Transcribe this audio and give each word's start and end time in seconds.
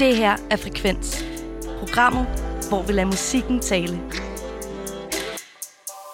Det 0.00 0.16
her 0.16 0.36
er 0.50 0.56
Frekvens. 0.56 1.24
Programmet, 1.78 2.26
hvor 2.68 2.82
vi 2.86 2.92
lader 2.92 3.06
musikken 3.06 3.60
tale. 3.60 4.00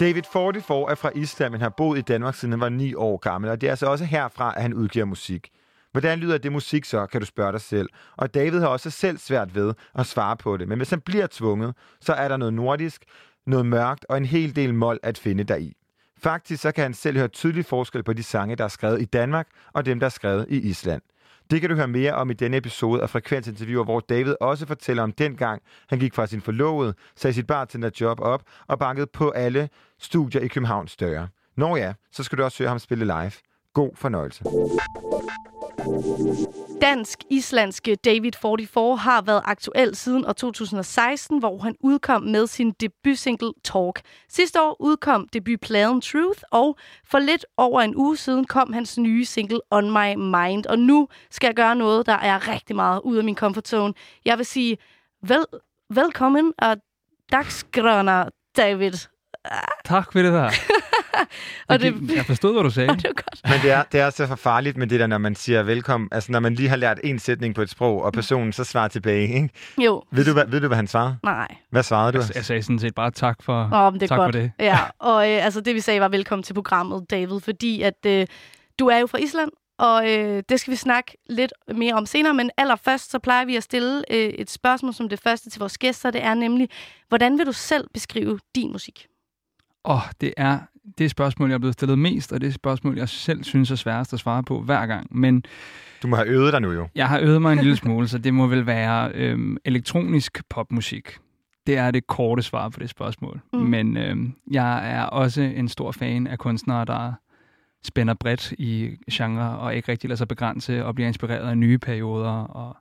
David 0.01 0.22
44 0.32 0.90
er 0.90 0.95
fra 0.95 1.11
Island, 1.14 1.53
men 1.53 1.61
har 1.61 1.69
boet 1.69 1.99
i 1.99 2.03
Danmark 2.03 2.35
siden 2.35 2.53
han 2.53 2.61
var 2.61 2.69
9 2.69 2.95
år 2.95 3.17
gammel, 3.17 3.51
og 3.51 3.61
det 3.61 3.67
er 3.67 3.71
altså 3.71 3.87
også 3.87 4.04
herfra, 4.04 4.54
at 4.57 4.62
han 4.62 4.75
udgiver 4.75 5.04
musik. 5.04 5.49
Hvordan 5.93 6.19
lyder 6.19 6.38
det 6.38 6.53
musik 6.53 6.85
så, 6.85 7.06
kan 7.06 7.21
du 7.21 7.26
spørge 7.26 7.53
dig 7.53 7.60
selv. 7.60 7.88
Og 8.17 8.35
David 8.35 8.60
har 8.60 8.67
også 8.67 8.90
selv 8.90 9.19
svært 9.19 9.54
ved 9.54 9.74
at 9.94 10.06
svare 10.06 10.37
på 10.37 10.56
det. 10.56 10.68
Men 10.68 10.78
hvis 10.78 10.90
han 10.90 11.00
bliver 11.00 11.26
tvunget, 11.30 11.74
så 12.00 12.12
er 12.12 12.28
der 12.28 12.37
noget 12.37 12.54
nordisk, 12.54 13.04
noget 13.46 13.66
mørkt 13.66 14.06
og 14.08 14.16
en 14.16 14.26
hel 14.26 14.56
del 14.56 14.74
mål 14.74 14.98
at 15.03 15.18
finde 15.18 15.44
deri. 15.44 15.72
Faktisk 16.18 16.62
så 16.62 16.73
kan 16.73 16.82
han 16.82 16.95
selv 16.95 17.16
høre 17.16 17.28
tydelig 17.28 17.64
forskel 17.64 18.02
på 18.02 18.12
de 18.12 18.23
sange, 18.23 18.56
der 18.56 18.64
er 18.64 18.68
skrevet 18.68 19.02
i 19.02 19.05
Danmark, 19.05 19.48
og 19.73 19.87
dem, 19.87 20.00
der 20.00 20.06
er 20.06 20.10
skrevet 20.10 20.46
i 20.48 20.60
Island. 20.60 21.02
Det 21.51 21.60
kan 21.60 21.70
du 21.70 21.77
høre 21.77 21.88
mere 21.88 22.12
om 22.12 22.30
i 22.30 22.34
denne 22.34 22.56
episode 22.56 23.02
af 23.02 23.10
Frekvensinterviewer, 23.10 23.84
hvor 23.84 24.00
David 24.00 24.34
også 24.41 24.66
fortæller 24.66 25.02
om 25.02 25.12
dengang, 25.12 25.62
han 25.88 25.98
gik 25.98 26.14
fra 26.14 26.27
sin 26.27 26.41
forlovede, 26.41 26.95
sagde 27.16 27.34
sit 27.34 27.46
bartenderjob 27.46 28.20
op 28.20 28.42
og 28.66 28.78
bankede 28.78 29.06
på 29.06 29.30
alle 29.30 29.69
studier 29.98 30.42
i 30.42 30.48
Københavns 30.48 30.96
døre. 30.96 31.28
Nå 31.56 31.77
ja, 31.77 31.95
så 32.12 32.22
skal 32.22 32.38
du 32.38 32.45
også 32.45 32.59
høre 32.62 32.69
ham 32.69 32.78
spille 32.78 33.05
live. 33.05 33.32
God 33.72 33.91
fornøjelse. 33.95 34.45
Dansk-islandske 36.80 37.94
David 37.94 38.32
44 38.42 38.96
har 38.96 39.22
været 39.22 39.42
aktuel 39.44 39.96
siden 39.96 40.26
år 40.26 40.32
2016, 40.32 41.38
hvor 41.38 41.58
han 41.58 41.76
udkom 41.80 42.22
med 42.22 42.46
sin 42.46 42.70
debutsingle 42.70 43.52
Talk. 43.64 44.00
Sidste 44.28 44.62
år 44.62 44.76
udkom 44.80 45.28
debutpladen 45.32 46.00
Truth, 46.00 46.42
og 46.50 46.76
for 47.04 47.18
lidt 47.18 47.46
over 47.56 47.80
en 47.80 47.96
uge 47.96 48.16
siden 48.16 48.44
kom 48.44 48.72
hans 48.72 48.98
nye 48.98 49.24
single 49.24 49.60
On 49.70 49.90
My 49.90 50.14
Mind. 50.14 50.66
Og 50.66 50.78
nu 50.78 51.08
skal 51.30 51.48
jeg 51.48 51.54
gøre 51.54 51.76
noget, 51.76 52.06
der 52.06 52.12
er 52.18 52.48
rigtig 52.48 52.77
meget 52.77 53.00
ud 53.04 53.16
af 53.16 53.24
min 53.24 53.36
comfort 53.36 53.68
zone. 53.68 53.94
Jeg 54.24 54.38
vil 54.38 54.46
sige 54.46 54.78
vel, 55.22 55.44
velkommen 55.90 56.52
og 56.58 56.77
dagsgrønner, 57.33 58.28
David. 58.56 58.92
Tak 59.84 60.12
for 60.12 60.18
det 60.22 60.33
der. 60.33 60.50
og 61.69 61.81
det, 61.81 62.17
jeg 62.17 62.27
forstod, 62.27 62.53
hvad 62.53 62.62
du 62.62 62.70
sagde. 62.70 62.89
det 62.97 63.05
var 63.05 63.12
godt. 63.12 63.41
Men 63.45 63.61
det 63.62 63.70
er, 63.70 63.83
det 63.92 64.00
er 64.00 64.11
så 64.11 64.27
for 64.27 64.36
farligt 64.36 64.77
med 64.77 64.86
det 64.86 65.00
der, 65.00 65.06
når 65.06 65.19
man 65.19 65.34
siger 65.34 65.62
velkommen. 65.62 66.08
Altså, 66.12 66.33
når 66.33 66.41
man 66.41 66.55
lige 66.55 66.69
har 66.69 66.77
lært 66.77 67.00
en 67.05 67.19
sætning 67.19 67.55
på 67.55 67.62
et 67.62 67.70
sprog, 67.70 68.03
og 68.03 68.12
personen 68.12 68.53
så 68.53 68.64
svarer 68.64 68.89
tilbage, 68.89 69.34
ikke? 69.34 69.48
Jo. 69.78 70.03
Ved 70.11 70.25
du, 70.25 70.33
hvad, 70.33 70.47
ved 70.47 70.61
du, 70.61 70.67
hvad 70.67 70.77
han 70.77 70.86
svarede? 70.86 71.17
Nej. 71.23 71.56
Hvad 71.70 71.83
svarede 71.83 72.12
du? 72.12 72.19
Jeg, 72.19 72.36
jeg 72.36 72.45
sagde 72.45 72.62
sådan 72.62 72.78
set 72.78 72.95
bare 72.95 73.11
tak 73.11 73.42
for, 73.42 73.69
Nå, 73.69 73.91
men 73.91 74.00
det 74.00 74.03
er 74.03 74.08
tak 74.08 74.19
godt. 74.19 74.34
for 74.34 74.41
det. 74.41 74.53
Ja, 74.61 74.78
og 74.98 75.31
øh, 75.31 75.45
altså, 75.45 75.61
det 75.61 75.75
vi 75.75 75.81
sagde 75.81 76.00
var 76.00 76.08
velkommen 76.08 76.42
til 76.42 76.55
programmet, 76.55 77.11
David, 77.11 77.41
fordi 77.41 77.83
at 77.83 78.06
øh, 78.06 78.27
du 78.78 78.86
er 78.86 78.98
jo 78.98 79.06
fra 79.06 79.19
Island, 79.19 79.51
og 79.78 80.11
øh, 80.11 80.42
det 80.48 80.61
skal 80.61 80.70
vi 80.70 80.77
snakke 80.77 81.17
lidt 81.27 81.53
mere 81.75 81.95
om 81.95 82.06
senere, 82.06 82.34
men 82.34 82.51
allerførst 82.56 83.11
så 83.11 83.19
plejer 83.19 83.45
vi 83.45 83.56
at 83.56 83.62
stille 83.62 84.05
øh, 84.11 84.17
et 84.19 84.51
spørgsmål 84.51 84.95
som 84.95 85.08
det 85.08 85.20
første 85.20 85.51
til 85.51 85.58
vores 85.58 85.78
gæster, 85.78 86.11
det 86.11 86.25
er 86.25 86.34
nemlig, 86.34 86.69
hvordan 87.08 87.39
vil 87.39 87.47
du 87.47 87.53
selv 87.53 87.89
beskrive 87.95 88.39
din 88.55 88.73
musik? 88.73 89.06
Åh, 89.84 89.97
oh, 89.97 90.03
det 90.20 90.34
er 90.36 90.58
det 90.98 91.11
spørgsmål, 91.11 91.48
jeg 91.48 91.55
er 91.55 91.59
blevet 91.59 91.75
stillet 91.75 91.98
mest, 91.98 92.33
og 92.33 92.41
det 92.41 92.47
er 92.47 92.53
spørgsmål, 92.53 92.98
jeg 92.98 93.09
selv 93.09 93.45
synes 93.45 93.70
er 93.70 93.75
sværest 93.75 94.12
at 94.12 94.19
svare 94.19 94.42
på 94.42 94.62
hver 94.62 94.87
gang. 94.87 95.19
Men 95.19 95.45
du 96.03 96.09
må 96.09 96.17
have 96.17 96.29
øvet 96.29 96.53
dig 96.53 96.61
nu 96.61 96.73
jo. 96.73 96.89
Jeg 96.95 97.09
har 97.09 97.20
øvet 97.20 97.42
mig 97.42 97.53
en 97.53 97.59
lille 97.59 97.77
smule, 97.77 98.09
så 98.09 98.19
det 98.19 98.34
må 98.34 98.47
vel 98.47 98.67
være 98.67 99.11
øhm, 99.14 99.57
elektronisk 99.64 100.42
popmusik. 100.51 101.19
Det 101.67 101.77
er 101.77 101.91
det 101.91 102.07
korte 102.07 102.42
svar 102.42 102.69
på 102.69 102.81
det 102.81 102.91
spørgsmål. 102.91 103.41
Mm. 103.53 103.59
Men 103.59 103.97
øhm, 103.97 104.34
jeg 104.51 104.92
er 104.92 105.03
også 105.03 105.42
en 105.42 105.69
stor 105.69 105.92
fan 105.92 106.27
af 106.27 106.39
kunstnere, 106.39 106.84
der 106.84 107.12
spænder 107.84 108.14
bredt 108.14 108.53
i 108.53 108.97
genre 109.12 109.59
og 109.59 109.77
ikke 109.77 109.92
rigtig 109.92 110.09
lader 110.09 110.17
sig 110.17 110.29
begrænse 110.29 110.84
og 110.84 110.95
bliver 110.95 111.09
inspireret 111.09 111.51
af 111.51 111.59
nye 111.59 111.79
perioder. 111.79 112.31
Og 112.31 112.77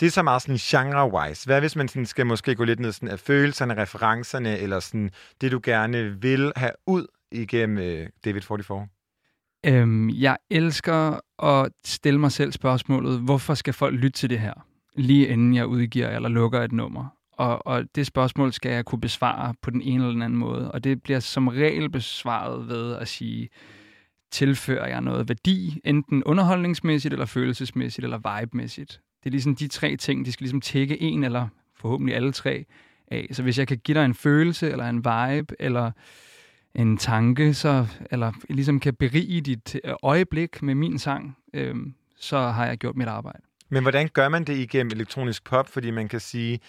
det 0.00 0.06
er 0.06 0.10
så 0.10 0.22
meget 0.22 0.42
sådan 0.42 0.56
genre-wise. 0.56 1.46
Hvad 1.46 1.60
hvis 1.60 1.76
man 1.76 1.88
sådan 1.88 2.06
skal 2.06 2.26
måske 2.26 2.54
gå 2.54 2.64
lidt 2.64 2.80
ned 2.80 2.92
sådan 2.92 3.08
af 3.08 3.20
følelserne, 3.20 3.82
referencerne, 3.82 4.58
eller 4.58 4.80
sådan 4.80 5.10
det, 5.40 5.52
du 5.52 5.60
gerne 5.62 6.20
vil 6.20 6.52
have 6.56 6.72
ud 6.86 7.06
igennem 7.32 7.78
øh, 7.78 8.08
David 8.24 8.40
44? 8.40 8.86
Øhm, 9.66 10.10
jeg 10.10 10.36
elsker 10.50 11.20
at 11.44 11.72
stille 11.84 12.20
mig 12.20 12.32
selv 12.32 12.52
spørgsmålet, 12.52 13.20
hvorfor 13.20 13.54
skal 13.54 13.74
folk 13.74 13.94
lytte 13.94 14.18
til 14.18 14.30
det 14.30 14.40
her, 14.40 14.54
lige 14.96 15.26
inden 15.26 15.54
jeg 15.54 15.66
udgiver 15.66 16.08
eller 16.08 16.28
lukker 16.28 16.62
et 16.62 16.72
nummer? 16.72 17.06
Og, 17.32 17.66
og 17.66 17.84
det 17.94 18.06
spørgsmål 18.06 18.52
skal 18.52 18.72
jeg 18.72 18.84
kunne 18.84 19.00
besvare 19.00 19.54
på 19.62 19.70
den 19.70 19.82
ene 19.82 20.04
eller 20.04 20.12
den 20.12 20.22
anden 20.22 20.38
måde. 20.38 20.72
Og 20.72 20.84
det 20.84 21.02
bliver 21.02 21.20
som 21.20 21.48
regel 21.48 21.90
besvaret 21.90 22.68
ved 22.68 22.94
at 22.96 23.08
sige, 23.08 23.48
tilfører 24.32 24.88
jeg 24.88 25.00
noget 25.00 25.28
værdi, 25.28 25.80
enten 25.84 26.24
underholdningsmæssigt, 26.24 27.12
eller 27.12 27.26
følelsesmæssigt, 27.26 28.04
eller 28.04 28.18
vibe-mæssigt. 28.18 29.00
Det 29.24 29.30
er 29.30 29.32
ligesom 29.32 29.56
de 29.56 29.68
tre 29.68 29.96
ting, 29.96 30.26
de 30.26 30.32
skal 30.32 30.44
ligesom 30.44 30.60
tække 30.60 31.02
en 31.02 31.24
eller 31.24 31.48
forhåbentlig 31.76 32.16
alle 32.16 32.32
tre 32.32 32.64
af. 33.08 33.28
Så 33.32 33.42
hvis 33.42 33.58
jeg 33.58 33.68
kan 33.68 33.78
give 33.78 33.98
dig 33.98 34.04
en 34.04 34.14
følelse, 34.14 34.70
eller 34.70 34.88
en 34.88 34.96
vibe, 34.96 35.54
eller 35.58 35.90
en 36.74 36.96
tanke, 36.96 37.54
så, 37.54 37.86
eller 38.10 38.32
ligesom 38.50 38.80
kan 38.80 38.94
berige 38.94 39.40
dit 39.40 39.76
øh, 39.84 39.94
øjeblik 40.02 40.62
med 40.62 40.74
min 40.74 40.98
sang, 40.98 41.36
øh, 41.54 41.76
så 42.16 42.38
har 42.38 42.66
jeg 42.66 42.78
gjort 42.78 42.96
mit 42.96 43.08
arbejde. 43.08 43.38
Men 43.68 43.82
hvordan 43.82 44.08
gør 44.08 44.28
man 44.28 44.44
det 44.44 44.56
igennem 44.56 44.90
elektronisk 44.94 45.44
pop? 45.44 45.68
Fordi 45.68 45.90
man 45.90 46.08
kan 46.08 46.20
sige, 46.20 46.60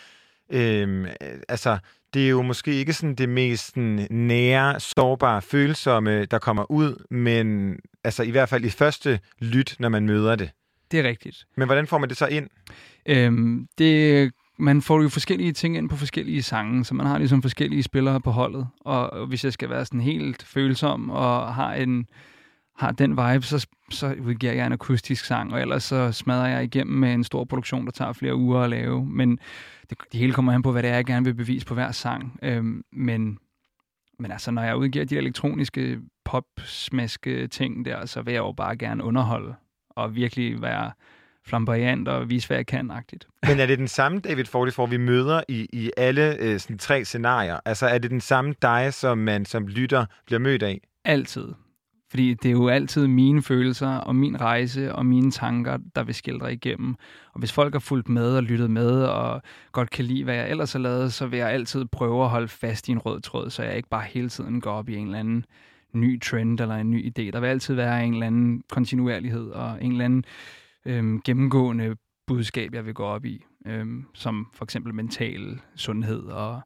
øhm, 0.50 1.06
øh, 1.06 1.12
altså, 1.50 1.78
det 2.14 2.26
er 2.26 2.30
jo 2.30 2.42
måske 2.42 2.74
ikke 2.74 2.94
sådan 2.94 3.16
det 3.16 3.30
mest 3.30 3.66
sådan, 3.66 4.08
nære, 4.10 4.80
sårbare, 4.80 5.42
følsomme, 5.42 6.26
der 6.26 6.40
kommer 6.40 6.72
ud, 6.72 7.06
men 7.10 7.78
altså 8.04 8.24
i 8.24 8.32
hvert 8.32 8.50
fald 8.50 8.66
i 8.66 8.70
første 8.70 9.20
lyt, 9.40 9.76
når 9.80 9.90
man 9.90 10.06
møder 10.06 10.36
det. 10.36 10.52
Det 10.96 11.06
er 11.06 11.10
rigtigt. 11.10 11.46
Men 11.58 11.68
hvordan 11.68 11.88
får 11.88 11.98
man 11.98 12.10
det 12.10 12.18
så 12.18 12.28
ind? 12.28 12.50
Øhm, 13.06 13.68
det, 13.78 14.32
man 14.60 14.82
får 14.82 15.02
jo 15.02 15.10
forskellige 15.10 15.54
ting 15.54 15.78
ind 15.78 15.90
på 15.90 15.96
forskellige 15.96 16.44
sange, 16.44 16.86
så 16.86 16.94
man 16.94 17.06
har 17.06 17.18
ligesom 17.18 17.42
forskellige 17.42 17.84
spillere 17.84 18.22
på 18.22 18.32
holdet. 18.32 18.68
Og 18.80 19.28
hvis 19.28 19.44
jeg 19.44 19.54
skal 19.54 19.70
være 19.70 19.86
sådan 19.86 20.02
helt 20.02 20.44
følsom 20.44 21.10
og 21.10 21.56
har 21.56 21.74
en 21.74 22.08
har 22.78 22.92
den 22.92 23.12
vibe, 23.12 23.42
så, 23.42 23.68
så 23.90 24.16
udgiver 24.26 24.54
jeg 24.54 24.66
en 24.66 24.74
akustisk 24.74 25.26
sang, 25.26 25.54
og 25.54 25.62
ellers 25.62 25.84
så 25.84 26.12
smadrer 26.12 26.48
jeg 26.48 26.64
igennem 26.64 26.98
med 26.98 27.14
en 27.14 27.24
stor 27.24 27.44
produktion, 27.44 27.86
der 27.86 27.92
tager 27.92 28.14
flere 28.14 28.36
uger 28.36 28.60
at 28.60 28.70
lave. 28.70 29.06
Men 29.06 29.40
det, 29.90 29.98
det 30.12 30.20
hele 30.20 30.34
kommer 30.34 30.54
an 30.54 30.62
på, 30.62 30.72
hvad 30.72 30.84
det 30.84 30.92
er, 30.92 30.96
jeg 30.96 31.06
gerne 31.06 31.26
vil 31.26 31.34
bevise 31.34 31.66
på 31.66 31.74
hver 31.74 31.92
sang. 31.92 32.40
Øhm, 32.44 32.84
men, 32.92 33.38
men 34.20 34.32
altså, 34.32 34.52
når 34.52 34.64
jeg 34.64 34.76
udgiver 34.76 35.06
de 35.06 35.18
elektroniske 35.18 36.00
pop-smaske 36.26 37.48
ting 37.48 37.86
der, 37.86 38.06
så 38.06 38.22
vil 38.22 38.32
jeg 38.32 38.40
jo 38.40 38.52
bare 38.52 38.78
gerne 38.78 39.04
underholde 39.04 39.56
og 39.96 40.16
virkelig 40.16 40.62
være 40.62 40.92
flamboyant 41.46 42.08
og 42.08 42.30
vise, 42.30 42.48
hvad 42.48 42.58
jeg 42.58 42.66
kan 42.66 42.92
-agtigt. 42.92 43.48
Men 43.48 43.60
er 43.60 43.66
det 43.66 43.80
den 43.80 43.88
samme 43.88 44.20
David 44.20 44.46
Forty 44.46 44.80
vi 44.90 44.98
møder 44.98 45.42
i, 45.48 45.68
i 45.74 45.92
alle 45.98 46.38
øh, 46.40 46.60
sådan 46.60 46.78
tre 46.78 47.06
scenarier? 47.06 47.60
Altså 47.66 47.88
er 47.88 47.98
det 47.98 48.12
den 48.12 48.22
samme 48.22 48.54
dig, 48.62 48.94
som 48.94 49.18
man 49.18 49.46
som 49.46 49.68
lytter 49.68 50.06
bliver 50.26 50.40
mødt 50.40 50.64
af? 50.64 50.82
Altid. 51.06 51.48
Fordi 52.10 52.34
det 52.34 52.50
er 52.50 52.52
jo 52.52 52.68
altid 52.68 53.08
mine 53.08 53.42
følelser 53.42 53.88
og 53.88 54.16
min 54.16 54.42
rejse 54.42 54.96
og 54.96 55.06
mine 55.06 55.32
tanker, 55.32 55.78
der 55.96 56.04
vil 56.04 56.16
skildre 56.16 56.54
igennem. 56.54 56.96
Og 57.34 57.40
hvis 57.40 57.52
folk 57.52 57.74
har 57.74 57.80
fulgt 57.80 58.10
med 58.10 58.36
og 58.36 58.44
lyttet 58.44 58.72
med 58.72 59.04
og 59.04 59.42
godt 59.72 59.90
kan 59.90 60.06
lide, 60.06 60.24
hvad 60.24 60.36
jeg 60.36 60.50
ellers 60.50 60.74
har 60.74 60.80
lavet, 60.80 61.14
så 61.14 61.28
vil 61.28 61.40
jeg 61.40 61.50
altid 61.50 61.86
prøve 61.86 62.24
at 62.24 62.30
holde 62.30 62.48
fast 62.48 62.88
i 62.88 62.92
en 62.92 63.00
rød 63.00 63.22
tråd, 63.22 63.50
så 63.50 63.64
jeg 63.64 63.78
ikke 63.78 63.90
bare 63.90 64.04
hele 64.04 64.30
tiden 64.30 64.62
går 64.62 64.72
op 64.72 64.90
i 64.90 64.96
en 64.96 65.06
eller 65.06 65.20
anden 65.20 65.46
ny 65.96 66.22
trend 66.22 66.60
eller 66.60 66.76
en 66.76 66.92
ny 66.92 67.06
idé. 67.06 67.32
Der 67.32 67.40
vil 67.40 67.48
altid 67.48 67.76
være 67.76 68.06
en 68.06 68.14
eller 68.14 68.28
anden 68.28 68.64
kontinuerlighed 68.70 69.50
og 69.50 69.84
en 69.84 69.92
eller 69.92 70.06
anden 70.06 70.26
øhm, 70.86 71.22
gennemgående 71.22 71.96
budskab, 72.28 72.74
jeg 72.74 72.86
vil 72.86 72.94
gå 72.94 73.04
op 73.04 73.26
i, 73.26 73.46
øhm, 73.66 74.06
som 74.14 74.48
for 74.54 74.66
eksempel 74.66 74.94
mental 74.94 75.60
sundhed. 75.76 76.24
Og 76.24 76.62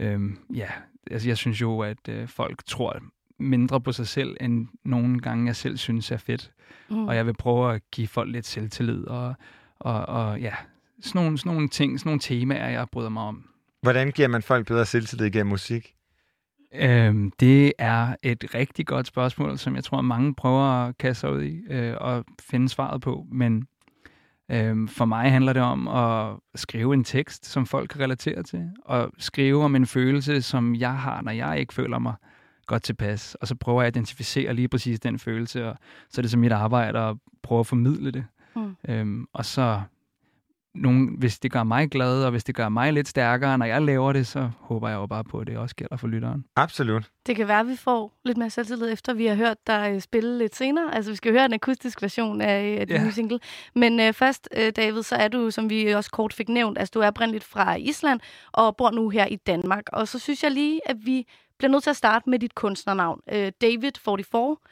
øhm, 0.00 0.38
ja, 0.54 0.68
altså 1.10 1.28
jeg 1.28 1.36
synes 1.36 1.60
jo, 1.60 1.80
at 1.80 2.08
øh, 2.08 2.28
folk 2.28 2.64
tror 2.66 3.02
mindre 3.38 3.80
på 3.80 3.92
sig 3.92 4.08
selv, 4.08 4.36
end 4.40 4.68
nogle 4.84 5.20
gange 5.20 5.46
jeg 5.46 5.56
selv 5.56 5.76
synes 5.76 6.10
er 6.10 6.16
fedt. 6.16 6.50
Mm. 6.90 7.08
Og 7.08 7.16
jeg 7.16 7.26
vil 7.26 7.34
prøve 7.34 7.74
at 7.74 7.82
give 7.90 8.08
folk 8.08 8.32
lidt 8.32 8.46
selvtillid 8.46 9.04
og, 9.04 9.34
og, 9.78 10.06
og 10.06 10.40
ja, 10.40 10.54
sådan 11.00 11.22
nogle, 11.22 11.38
sådan 11.38 11.52
nogle 11.52 11.68
ting, 11.68 12.00
sådan 12.00 12.08
nogle 12.08 12.20
temaer, 12.20 12.68
jeg 12.68 12.86
bryder 12.92 13.08
mig 13.08 13.22
om. 13.22 13.44
Hvordan 13.82 14.10
giver 14.10 14.28
man 14.28 14.42
folk 14.42 14.66
bedre 14.66 14.86
selvtillid 14.86 15.30
gennem 15.30 15.50
musik? 15.50 15.94
Øhm, 16.74 17.32
det 17.40 17.72
er 17.78 18.14
et 18.22 18.44
rigtig 18.54 18.86
godt 18.86 19.06
spørgsmål, 19.06 19.58
som 19.58 19.76
jeg 19.76 19.84
tror, 19.84 20.00
mange 20.00 20.34
prøver 20.34 20.62
at 20.62 20.98
kaste 20.98 21.20
sig 21.20 21.32
ud 21.32 21.42
i 21.42 21.60
øh, 21.70 21.94
og 22.00 22.24
finde 22.40 22.68
svaret 22.68 23.00
på. 23.00 23.26
Men 23.32 23.66
øhm, 24.50 24.88
for 24.88 25.04
mig 25.04 25.30
handler 25.30 25.52
det 25.52 25.62
om 25.62 25.88
at 25.88 26.36
skrive 26.54 26.94
en 26.94 27.04
tekst, 27.04 27.46
som 27.46 27.66
folk 27.66 27.90
kan 27.90 28.00
relatere 28.00 28.42
til, 28.42 28.70
og 28.84 29.12
skrive 29.18 29.64
om 29.64 29.76
en 29.76 29.86
følelse, 29.86 30.42
som 30.42 30.74
jeg 30.74 30.98
har, 30.98 31.22
når 31.22 31.32
jeg 31.32 31.60
ikke 31.60 31.74
føler 31.74 31.98
mig 31.98 32.14
godt 32.66 32.82
tilpas. 32.82 33.34
Og 33.34 33.48
så 33.48 33.54
prøver 33.54 33.82
jeg 33.82 33.86
at 33.86 33.96
identificere 33.96 34.54
lige 34.54 34.68
præcis 34.68 35.00
den 35.00 35.18
følelse, 35.18 35.68
og 35.68 35.76
så 36.10 36.20
er 36.20 36.22
det 36.22 36.30
så 36.30 36.38
mit 36.38 36.52
arbejde 36.52 36.98
at 36.98 37.16
prøve 37.42 37.60
at 37.60 37.66
formidle 37.66 38.10
det. 38.10 38.24
Mm. 38.56 38.76
Øhm, 38.88 39.26
og 39.32 39.44
så 39.44 39.80
nogen, 40.80 41.14
hvis 41.18 41.38
det 41.38 41.52
gør 41.52 41.62
mig 41.62 41.90
glad, 41.90 42.24
og 42.24 42.30
hvis 42.30 42.44
det 42.44 42.54
gør 42.54 42.68
mig 42.68 42.92
lidt 42.92 43.08
stærkere, 43.08 43.58
når 43.58 43.66
jeg 43.66 43.82
laver 43.82 44.12
det, 44.12 44.26
så 44.26 44.50
håber 44.60 44.88
jeg 44.88 44.96
jo 44.96 45.06
bare 45.06 45.24
på, 45.24 45.38
at 45.38 45.46
det 45.46 45.56
også 45.56 45.74
gælder 45.76 45.96
for 45.96 46.06
lytteren. 46.06 46.44
Absolut. 46.56 47.10
Det 47.26 47.36
kan 47.36 47.48
være, 47.48 47.60
at 47.60 47.68
vi 47.68 47.76
får 47.76 48.18
lidt 48.24 48.38
mere 48.38 48.50
selvtillid 48.50 48.92
efter, 48.92 49.14
vi 49.14 49.26
har 49.26 49.34
hørt 49.34 49.56
dig 49.66 49.90
øh, 49.94 50.00
spille 50.00 50.38
lidt 50.38 50.56
senere. 50.56 50.94
Altså, 50.94 51.10
vi 51.10 51.16
skal 51.16 51.32
høre 51.32 51.44
en 51.44 51.52
akustisk 51.52 52.02
version 52.02 52.40
af, 52.40 52.76
af 52.80 52.86
din 52.86 52.96
Ja. 52.96 53.04
nye 53.04 53.12
single. 53.12 53.38
Men 53.74 54.00
øh, 54.00 54.12
først, 54.12 54.48
øh, 54.56 54.72
David, 54.76 55.02
så 55.02 55.14
er 55.16 55.28
du, 55.28 55.50
som 55.50 55.70
vi 55.70 55.88
også 55.90 56.10
kort 56.10 56.32
fik 56.32 56.48
nævnt, 56.48 56.78
altså 56.78 56.90
du 56.94 57.00
er 57.00 57.06
oprindeligt 57.06 57.44
fra 57.44 57.74
Island 57.74 58.20
og 58.52 58.76
bor 58.76 58.90
nu 58.90 59.08
her 59.08 59.26
i 59.26 59.36
Danmark. 59.36 59.84
Og 59.92 60.08
så 60.08 60.18
synes 60.18 60.42
jeg 60.42 60.50
lige, 60.50 60.80
at 60.90 60.96
vi 61.04 61.26
bliver 61.58 61.70
nødt 61.70 61.82
til 61.82 61.90
at 61.90 61.96
starte 61.96 62.30
med 62.30 62.38
dit 62.38 62.54
kunstnernavn, 62.54 63.20
øh, 63.32 63.52
David44. 63.64 64.64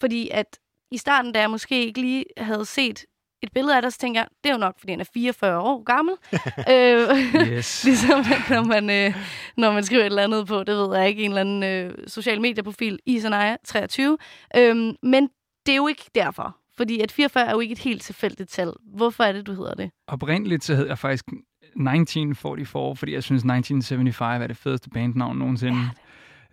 Fordi 0.00 0.28
at 0.32 0.58
i 0.90 0.96
starten, 0.98 1.32
da 1.32 1.40
jeg 1.40 1.50
måske 1.50 1.86
ikke 1.86 2.00
lige 2.00 2.24
havde 2.36 2.64
set 2.64 3.04
et 3.46 3.52
billede 3.52 3.76
af 3.76 3.82
dig, 3.82 3.92
så 3.92 3.98
tænker 3.98 4.20
jeg, 4.20 4.28
det 4.44 4.50
er 4.50 4.54
jo 4.54 4.58
nok, 4.58 4.74
fordi 4.78 4.92
han 4.92 5.00
er 5.00 5.04
44 5.14 5.60
år 5.60 5.82
gammel. 5.84 6.14
øh, 6.74 7.52
Yes. 7.56 7.84
Ligesom 7.84 8.24
når 8.50 8.64
man, 8.64 8.90
øh, 8.90 9.16
når 9.56 9.72
man 9.72 9.84
skriver 9.84 10.02
et 10.02 10.06
eller 10.06 10.22
andet 10.22 10.46
på, 10.46 10.64
det 10.64 10.76
ved 10.76 10.96
jeg 10.96 11.08
ikke, 11.08 11.22
en 11.22 11.30
eller 11.30 11.40
anden 11.40 11.62
øh, 11.62 11.94
social 12.06 12.40
medieprofil, 12.40 12.98
Isanaya 13.06 13.56
23. 13.64 14.18
Øhm, 14.56 14.96
men 15.02 15.28
det 15.66 15.72
er 15.72 15.76
jo 15.76 15.86
ikke 15.86 16.10
derfor. 16.14 16.56
Fordi 16.76 17.00
at 17.00 17.12
44 17.12 17.46
er 17.46 17.52
jo 17.52 17.60
ikke 17.60 17.72
et 17.72 17.78
helt 17.78 18.02
tilfældigt 18.02 18.50
tal. 18.50 18.72
Hvorfor 18.96 19.24
er 19.24 19.32
det, 19.32 19.46
du 19.46 19.52
hedder 19.54 19.74
det? 19.74 19.90
Oprindeligt 20.08 20.64
så 20.64 20.74
hed 20.74 20.86
jeg 20.86 20.98
faktisk 20.98 21.24
1944, 21.28 22.96
fordi 22.96 23.12
jeg 23.14 23.22
synes 23.22 23.40
1975 23.40 24.42
er 24.42 24.46
det 24.46 24.56
fedeste 24.56 24.90
bandnavn 24.90 25.38
nogensinde. 25.38 25.78
Ja, 25.78 25.88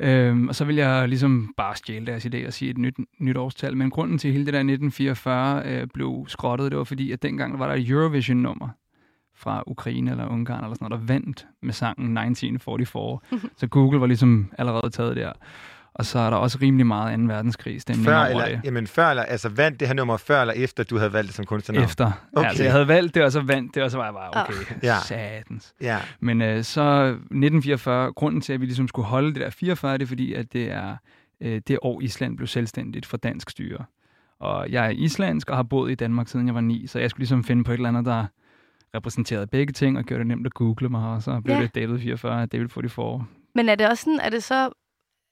øhm, 0.01 0.47
og 0.47 0.55
så 0.55 0.65
vil 0.65 0.75
jeg 0.75 1.07
ligesom 1.07 1.53
bare 1.57 1.75
stjæle 1.75 2.05
deres 2.05 2.25
idé 2.25 2.47
og 2.47 2.53
sige 2.53 2.71
et 2.71 2.77
nyt, 2.77 2.95
nyt 3.19 3.37
årstal. 3.37 3.77
Men 3.77 3.89
grunden 3.89 4.17
til 4.17 4.31
hele 4.31 4.45
det 4.45 4.53
der 4.53 4.59
1944 4.59 5.63
øh, 5.65 5.87
blev 5.93 6.25
skrottet, 6.27 6.71
det 6.71 6.77
var 6.77 6.83
fordi, 6.83 7.11
at 7.11 7.23
dengang 7.23 7.59
var 7.59 7.67
der 7.67 7.73
et 7.73 7.89
Eurovision-nummer 7.89 8.69
fra 9.35 9.63
Ukraine 9.67 10.11
eller 10.11 10.27
Ungarn 10.27 10.63
eller 10.63 10.75
sådan 10.75 10.89
noget, 10.89 11.09
der 11.09 11.13
vandt 11.13 11.47
med 11.61 11.73
sangen 11.73 12.17
1944. 12.17 13.19
så 13.59 13.67
Google 13.67 13.99
var 13.99 14.07
ligesom 14.07 14.51
allerede 14.57 14.89
taget 14.89 15.15
der. 15.15 15.31
Og 15.93 16.05
så 16.05 16.19
er 16.19 16.29
der 16.29 16.37
også 16.37 16.57
rimelig 16.61 16.85
meget 16.87 17.19
2. 17.19 17.25
verdenskrig 17.25 17.81
stemning 17.81 18.05
Før 18.05 18.17
over 18.17 18.25
eller, 18.25 18.45
det. 18.45 18.61
jamen, 18.63 18.87
før 18.87 19.09
eller, 19.09 19.23
altså 19.23 19.49
vandt 19.49 19.79
det 19.79 19.87
her 19.87 19.95
nummer 19.95 20.17
før 20.17 20.41
eller 20.41 20.53
efter, 20.53 20.83
du 20.83 20.97
havde 20.97 21.13
valgt 21.13 21.27
det 21.27 21.35
som 21.35 21.45
kunstnernavn? 21.45 21.85
Efter. 21.85 22.05
Okay. 22.05 22.17
Okay. 22.33 22.47
Altså, 22.49 22.63
jeg 22.63 22.71
havde 22.71 22.87
valgt 22.87 23.15
det, 23.15 23.23
og 23.23 23.31
så 23.31 23.41
vandt 23.41 23.75
det, 23.75 23.83
og 23.83 23.91
så 23.91 23.97
var 23.97 24.05
jeg 24.05 24.13
bare, 24.13 24.43
okay, 24.45 24.53
Ja. 24.83 24.97
satans. 25.05 25.73
Ja. 25.81 25.99
Men 26.19 26.41
øh, 26.41 26.63
så 26.63 27.03
1944, 27.05 28.13
grunden 28.13 28.41
til, 28.41 28.53
at 28.53 28.61
vi 28.61 28.65
ligesom 28.65 28.87
skulle 28.87 29.07
holde 29.07 29.33
det 29.33 29.41
der 29.41 29.49
44, 29.49 29.93
det 29.93 30.01
er 30.03 30.07
fordi, 30.07 30.33
at 30.33 30.53
det 30.53 30.71
er 30.71 30.95
øh, 31.41 31.61
det 31.67 31.79
år, 31.81 32.01
Island 32.01 32.37
blev 32.37 32.47
selvstændigt 32.47 33.05
fra 33.05 33.17
dansk 33.17 33.49
styre. 33.49 33.85
Og 34.39 34.71
jeg 34.71 34.85
er 34.85 34.89
islandsk 34.89 35.49
og 35.49 35.55
har 35.55 35.63
boet 35.63 35.91
i 35.91 35.95
Danmark 35.95 36.27
siden 36.27 36.47
jeg 36.47 36.55
var 36.55 36.61
ni, 36.61 36.87
så 36.87 36.99
jeg 36.99 37.09
skulle 37.09 37.21
ligesom 37.21 37.43
finde 37.43 37.63
på 37.63 37.71
et 37.71 37.75
eller 37.75 37.89
andet, 37.89 38.05
der 38.05 38.25
repræsenterede 38.95 39.47
begge 39.47 39.73
ting 39.73 39.97
og 39.97 40.03
gjorde 40.03 40.19
det 40.19 40.27
nemt 40.27 40.45
at 40.45 40.53
google 40.53 40.89
mig, 40.89 41.09
og 41.09 41.21
så 41.23 41.41
blev 41.41 41.55
ja. 41.55 41.61
det 41.61 41.75
David 41.75 41.99
44, 41.99 42.45
David 42.45 42.69
44. 42.69 43.25
Men 43.55 43.69
er 43.69 43.75
det 43.75 43.89
også 43.89 44.03
sådan, 44.03 44.19
er 44.19 44.29
det 44.29 44.43
så... 44.43 44.69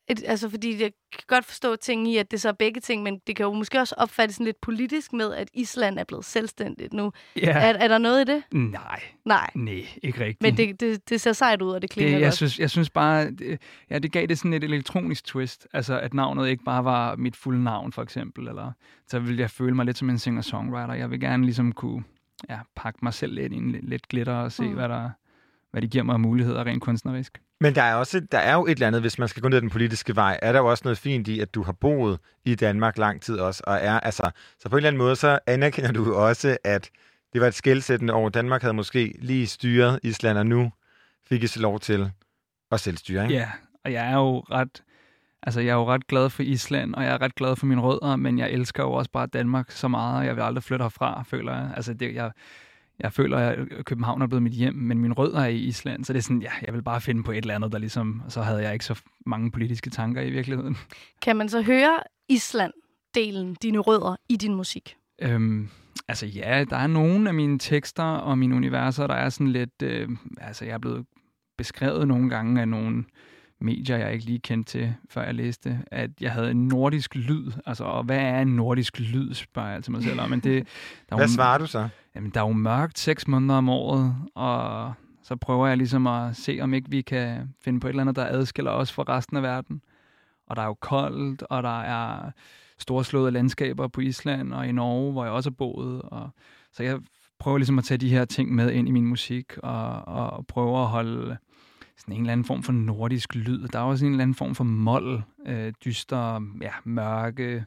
Et, 0.09 0.23
altså, 0.27 0.49
fordi 0.49 0.81
jeg 0.81 0.91
kan 1.11 1.23
godt 1.27 1.45
forstå 1.45 1.75
ting 1.75 2.07
i, 2.07 2.17
at 2.17 2.31
det 2.31 2.41
så 2.41 2.49
er 2.49 2.53
begge 2.53 2.81
ting, 2.81 3.03
men 3.03 3.19
det 3.27 3.35
kan 3.35 3.43
jo 3.43 3.53
måske 3.53 3.79
også 3.79 3.95
opfattes 3.97 4.35
sådan 4.35 4.45
lidt 4.45 4.61
politisk 4.61 5.13
med, 5.13 5.33
at 5.33 5.49
Island 5.53 5.99
er 5.99 6.03
blevet 6.03 6.25
selvstændigt 6.25 6.93
nu. 6.93 7.11
Ja. 7.35 7.49
Er, 7.49 7.73
er 7.73 7.87
der 7.87 7.97
noget 7.97 8.29
i 8.29 8.33
det? 8.33 8.43
Nej, 8.51 9.01
Nej. 9.25 9.49
nej, 9.55 9.85
ikke 10.03 10.19
rigtigt. 10.19 10.41
Men 10.41 10.57
det, 10.57 10.79
det, 10.79 11.09
det 11.09 11.21
ser 11.21 11.33
sejt 11.33 11.61
ud, 11.61 11.71
og 11.71 11.81
det 11.81 11.89
klinger 11.89 12.13
det, 12.13 12.21
jeg, 12.21 12.27
godt. 12.27 12.35
synes, 12.35 12.59
jeg 12.59 12.69
synes 12.69 12.89
bare, 12.89 13.31
det, 13.31 13.61
ja, 13.89 13.99
det 13.99 14.11
gav 14.11 14.25
det 14.25 14.37
sådan 14.37 14.53
et 14.53 14.63
elektronisk 14.63 15.25
twist. 15.25 15.67
Altså, 15.73 15.99
at 15.99 16.13
navnet 16.13 16.49
ikke 16.49 16.63
bare 16.63 16.83
var 16.83 17.15
mit 17.15 17.35
fulde 17.35 17.63
navn, 17.63 17.91
for 17.91 18.01
eksempel. 18.01 18.47
Eller, 18.47 18.71
så 19.07 19.19
ville 19.19 19.41
jeg 19.41 19.49
føle 19.49 19.75
mig 19.75 19.85
lidt 19.85 19.97
som 19.97 20.09
en 20.09 20.19
singer-songwriter. 20.19 20.93
Jeg 20.93 21.11
vil 21.11 21.19
gerne 21.19 21.43
ligesom 21.43 21.71
kunne 21.71 22.03
ja, 22.49 22.59
pakke 22.75 22.99
mig 23.01 23.13
selv 23.13 23.33
lidt 23.33 23.53
i 23.53 23.55
en 23.55 23.71
lidt, 23.71 24.07
glitter 24.07 24.33
og 24.33 24.51
se, 24.51 24.63
mm. 24.63 24.73
hvad, 24.73 24.89
der, 24.89 25.09
hvad 25.71 25.81
det 25.81 25.89
giver 25.89 26.03
mig 26.03 26.13
af 26.13 26.19
muligheder 26.19 26.65
rent 26.65 26.81
kunstnerisk. 26.81 27.41
Men 27.61 27.75
der 27.75 27.81
er, 27.81 27.95
også, 27.95 28.19
der 28.31 28.37
er 28.37 28.53
jo 28.53 28.65
et 28.65 28.71
eller 28.71 28.87
andet, 28.87 29.01
hvis 29.01 29.19
man 29.19 29.27
skal 29.27 29.41
gå 29.41 29.49
ned 29.49 29.61
den 29.61 29.69
politiske 29.69 30.15
vej, 30.15 30.39
er 30.41 30.51
der 30.51 30.59
jo 30.59 30.65
også 30.65 30.81
noget 30.85 30.97
fint 30.97 31.27
i, 31.27 31.39
at 31.39 31.55
du 31.55 31.63
har 31.63 31.71
boet 31.71 32.19
i 32.45 32.55
Danmark 32.55 32.97
lang 32.97 33.21
tid 33.21 33.39
også, 33.39 33.63
og 33.67 33.77
er, 33.81 33.99
altså, 33.99 34.31
så 34.59 34.69
på 34.69 34.75
en 34.75 34.77
eller 34.77 34.87
anden 34.87 34.97
måde, 34.97 35.15
så 35.15 35.39
anerkender 35.47 35.91
du 35.91 36.13
også, 36.13 36.57
at 36.63 36.89
det 37.33 37.41
var 37.41 37.47
et 37.47 37.53
skældsættende 37.53 38.13
år. 38.13 38.29
Danmark 38.29 38.61
havde 38.61 38.73
måske 38.73 39.15
lige 39.21 39.47
styret 39.47 39.99
Island, 40.03 40.37
og 40.37 40.45
nu 40.45 40.71
fik 41.29 41.43
I 41.43 41.47
så 41.47 41.59
lov 41.59 41.79
til 41.79 42.11
at 42.71 42.79
selvstyre, 42.79 43.23
ikke? 43.23 43.35
Ja, 43.35 43.49
og 43.85 43.91
jeg 43.93 44.11
er 44.11 44.15
jo 44.15 44.39
ret... 44.39 44.83
Altså, 45.43 45.59
jeg 45.59 45.69
er 45.69 45.75
jo 45.75 45.85
ret 45.85 46.07
glad 46.07 46.29
for 46.29 46.43
Island, 46.43 46.95
og 46.95 47.03
jeg 47.03 47.13
er 47.13 47.21
ret 47.21 47.35
glad 47.35 47.55
for 47.55 47.65
mine 47.65 47.81
rødder, 47.81 48.15
men 48.15 48.39
jeg 48.39 48.49
elsker 48.49 48.83
jo 48.83 48.91
også 48.91 49.11
bare 49.11 49.27
Danmark 49.27 49.71
så 49.71 49.87
meget, 49.87 50.19
og 50.19 50.25
jeg 50.25 50.35
vil 50.35 50.41
aldrig 50.41 50.63
flytte 50.63 50.83
herfra, 50.83 51.23
føler 51.23 51.55
jeg. 51.55 51.71
Altså, 51.75 51.93
det, 51.93 52.15
jeg, 52.15 52.31
jeg 52.99 53.13
føler, 53.13 53.37
at 53.37 53.85
København 53.85 54.21
er 54.21 54.27
blevet 54.27 54.43
mit 54.43 54.53
hjem, 54.53 54.75
men 54.75 54.99
mine 54.99 55.13
rødder 55.13 55.39
er 55.39 55.47
i 55.47 55.57
Island, 55.57 56.05
så 56.05 56.13
det 56.13 56.19
er 56.19 56.23
sådan, 56.23 56.41
ja, 56.41 56.51
jeg 56.65 56.73
vil 56.73 56.81
bare 56.83 57.01
finde 57.01 57.23
på 57.23 57.31
et 57.31 57.37
eller 57.37 57.55
andet, 57.55 57.71
der 57.71 57.77
ligesom... 57.77 58.21
Og 58.25 58.31
så 58.31 58.41
havde 58.41 58.63
jeg 58.63 58.73
ikke 58.73 58.85
så 58.85 59.01
mange 59.25 59.51
politiske 59.51 59.89
tanker 59.89 60.21
i 60.21 60.29
virkeligheden. 60.29 60.77
Kan 61.21 61.35
man 61.35 61.49
så 61.49 61.61
høre 61.61 61.99
Island-delen, 62.31 63.55
dine 63.61 63.79
rødder, 63.79 64.15
i 64.29 64.35
din 64.35 64.55
musik? 64.55 64.95
Øhm, 65.21 65.69
altså 66.07 66.25
ja, 66.25 66.65
der 66.69 66.77
er 66.77 66.87
nogle 66.87 67.29
af 67.29 67.33
mine 67.33 67.59
tekster 67.59 68.03
og 68.03 68.37
mine 68.37 68.55
universer, 68.55 69.07
der 69.07 69.15
er 69.15 69.29
sådan 69.29 69.51
lidt... 69.51 69.81
Øh, 69.83 70.09
altså, 70.41 70.65
jeg 70.65 70.73
er 70.73 70.77
blevet 70.77 71.05
beskrevet 71.57 72.07
nogle 72.07 72.29
gange 72.29 72.61
af 72.61 72.67
nogle 72.67 73.03
medier, 73.61 73.97
jeg 73.97 74.13
ikke 74.13 74.25
lige 74.25 74.39
kendte 74.39 74.71
til, 74.71 74.95
før 75.09 75.23
jeg 75.23 75.35
læste, 75.35 75.79
at 75.87 76.09
jeg 76.21 76.31
havde 76.31 76.51
en 76.51 76.67
nordisk 76.67 77.15
lyd. 77.15 77.51
Altså, 77.65 77.83
og 77.83 78.03
hvad 78.03 78.17
er 78.17 78.41
en 78.41 78.55
nordisk 78.55 78.99
lyd, 78.99 79.33
spørger 79.33 79.67
jeg 79.67 79.75
altid 79.75 79.91
mig 79.91 80.03
selv 80.03 80.21
om. 80.21 80.29
Men 80.29 80.39
det, 80.39 80.67
der 81.09 81.15
er 81.15 81.15
Hvad 81.15 81.27
jo, 81.27 81.33
svarer 81.33 81.57
du 81.57 81.65
så? 81.65 81.89
Jamen, 82.15 82.29
der 82.29 82.41
er 82.41 82.47
jo 82.47 82.53
mørkt 82.53 82.99
seks 82.99 83.27
måneder 83.27 83.55
om 83.55 83.69
året, 83.69 84.15
og 84.35 84.93
så 85.23 85.35
prøver 85.35 85.67
jeg 85.67 85.77
ligesom 85.77 86.07
at 86.07 86.35
se, 86.35 86.59
om 86.61 86.73
ikke 86.73 86.89
vi 86.89 87.01
kan 87.01 87.53
finde 87.61 87.79
på 87.79 87.87
et 87.87 87.89
eller 87.89 88.01
andet, 88.01 88.15
der 88.15 88.25
adskiller 88.25 88.71
os 88.71 88.91
fra 88.91 89.03
resten 89.03 89.37
af 89.37 89.43
verden. 89.43 89.81
Og 90.47 90.55
der 90.55 90.61
er 90.61 90.65
jo 90.65 90.73
koldt, 90.73 91.41
og 91.41 91.63
der 91.63 91.81
er 91.81 92.31
storslåede 92.77 93.31
landskaber 93.31 93.87
på 93.87 94.01
Island 94.01 94.53
og 94.53 94.67
i 94.67 94.71
Norge, 94.71 95.11
hvor 95.11 95.23
jeg 95.23 95.33
også 95.33 95.49
har 95.49 95.55
boet. 95.55 96.01
Og, 96.01 96.29
så 96.73 96.83
jeg 96.83 96.99
prøver 97.39 97.57
ligesom 97.57 97.77
at 97.77 97.83
tage 97.83 97.97
de 97.97 98.09
her 98.09 98.25
ting 98.25 98.55
med 98.55 98.71
ind 98.71 98.87
i 98.87 98.91
min 98.91 99.05
musik, 99.05 99.57
og, 99.57 100.07
og 100.07 100.47
prøver 100.47 100.81
at 100.81 100.87
holde 100.87 101.37
sådan 101.99 102.13
en 102.15 102.21
eller 102.21 102.31
anden 102.31 102.45
form 102.45 102.63
for 102.63 102.71
nordisk 102.71 103.35
lyd. 103.35 103.67
Der 103.67 103.79
er 103.79 103.83
også 103.83 104.05
en 104.05 104.11
eller 104.11 104.23
anden 104.23 104.35
form 104.35 104.55
for 104.55 104.63
mold, 104.63 105.21
øh, 105.47 105.73
dyster, 105.85 106.41
ja, 106.61 106.71
mørke, 106.85 107.65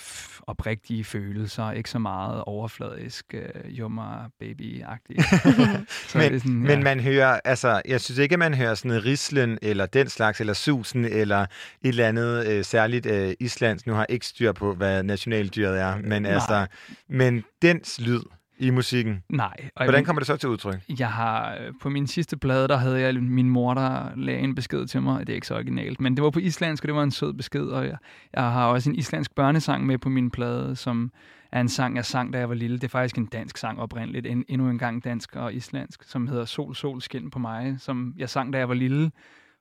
f- 0.00 0.40
oprigtige 0.46 1.04
følelser, 1.04 1.70
ikke 1.70 1.90
så 1.90 1.98
meget 1.98 2.42
overfladisk, 2.44 3.34
øh, 3.34 3.78
jummer 3.78 4.28
baby-agtigt. 4.38 5.22
Så 6.10 6.18
Men- 6.18 6.40
sådan, 6.40 6.54
Men 6.54 6.82
man 6.82 7.00
hører, 7.00 7.40
altså, 7.44 7.82
jeg 7.88 8.00
synes 8.00 8.18
ikke, 8.18 8.32
at 8.32 8.38
man 8.38 8.54
hører 8.54 8.74
sådan 8.74 8.90
en 8.90 9.04
rislen, 9.04 9.58
eller 9.62 9.86
den 9.86 10.08
slags, 10.08 10.40
eller 10.40 10.52
susen, 10.52 11.04
eller 11.04 11.40
et 11.40 11.48
eller 11.82 12.08
andet 12.08 12.46
øh, 12.46 12.64
særligt 12.64 13.06
øh, 13.06 13.34
islands. 13.40 13.86
Nu 13.86 13.92
har 13.92 14.00
jeg 14.00 14.10
ikke 14.10 14.26
styr 14.26 14.52
på, 14.52 14.74
hvad 14.74 15.02
nationaldyret 15.02 15.80
er, 15.80 15.96
men 15.96 16.22
Nej. 16.22 16.30
altså, 16.32 16.66
men 17.08 17.44
dens 17.62 18.00
lyd 18.00 18.20
i 18.58 18.70
musikken, 18.70 19.22
Nej. 19.28 19.56
Og 19.76 19.84
hvordan 19.84 20.04
kommer 20.04 20.20
det 20.20 20.26
så 20.26 20.36
til 20.36 20.48
udtryk? 20.48 20.80
Jeg 20.98 21.12
har 21.12 21.54
øh, 21.54 21.72
på 21.82 21.88
min 21.88 22.06
sidste 22.06 22.36
plade, 22.36 22.68
der 22.68 22.76
havde 22.76 23.00
jeg 23.00 23.14
min 23.14 23.50
mor, 23.50 23.74
der 23.74 24.16
lagde 24.16 24.40
en 24.40 24.54
besked 24.54 24.86
til 24.86 25.02
mig. 25.02 25.20
Det 25.20 25.32
er 25.32 25.34
ikke 25.34 25.46
så 25.46 25.54
originalt, 25.54 26.00
men 26.00 26.16
det 26.16 26.24
var 26.24 26.30
på 26.30 26.38
islandsk, 26.38 26.84
og 26.84 26.88
det 26.88 26.94
var 26.94 27.02
en 27.02 27.10
sød 27.10 27.32
besked. 27.32 27.66
Og 27.66 27.84
jeg, 27.84 27.96
jeg 28.32 28.42
har 28.42 28.66
også 28.66 28.90
en 28.90 28.96
islandsk 28.96 29.34
børnesang 29.34 29.86
med 29.86 29.98
på 29.98 30.08
min 30.08 30.30
plade, 30.30 30.76
som 30.76 31.12
er 31.52 31.60
en 31.60 31.68
sang, 31.68 31.96
jeg 31.96 32.04
sang, 32.04 32.32
da 32.32 32.38
jeg 32.38 32.48
var 32.48 32.54
lille. 32.54 32.76
Det 32.76 32.84
er 32.84 32.88
faktisk 32.88 33.18
en 33.18 33.26
dansk 33.26 33.56
sang 33.56 33.80
oprindeligt, 33.80 34.26
en, 34.26 34.44
endnu 34.48 34.70
en 34.70 34.78
gang 34.78 35.04
dansk 35.04 35.36
og 35.36 35.54
islandsk, 35.54 36.02
som 36.02 36.26
hedder 36.26 36.44
Sol, 36.44 36.74
sol, 36.74 37.02
skin 37.02 37.30
på 37.30 37.38
mig, 37.38 37.76
som 37.78 38.14
jeg 38.16 38.30
sang, 38.30 38.52
da 38.52 38.58
jeg 38.58 38.68
var 38.68 38.74
lille, 38.74 39.10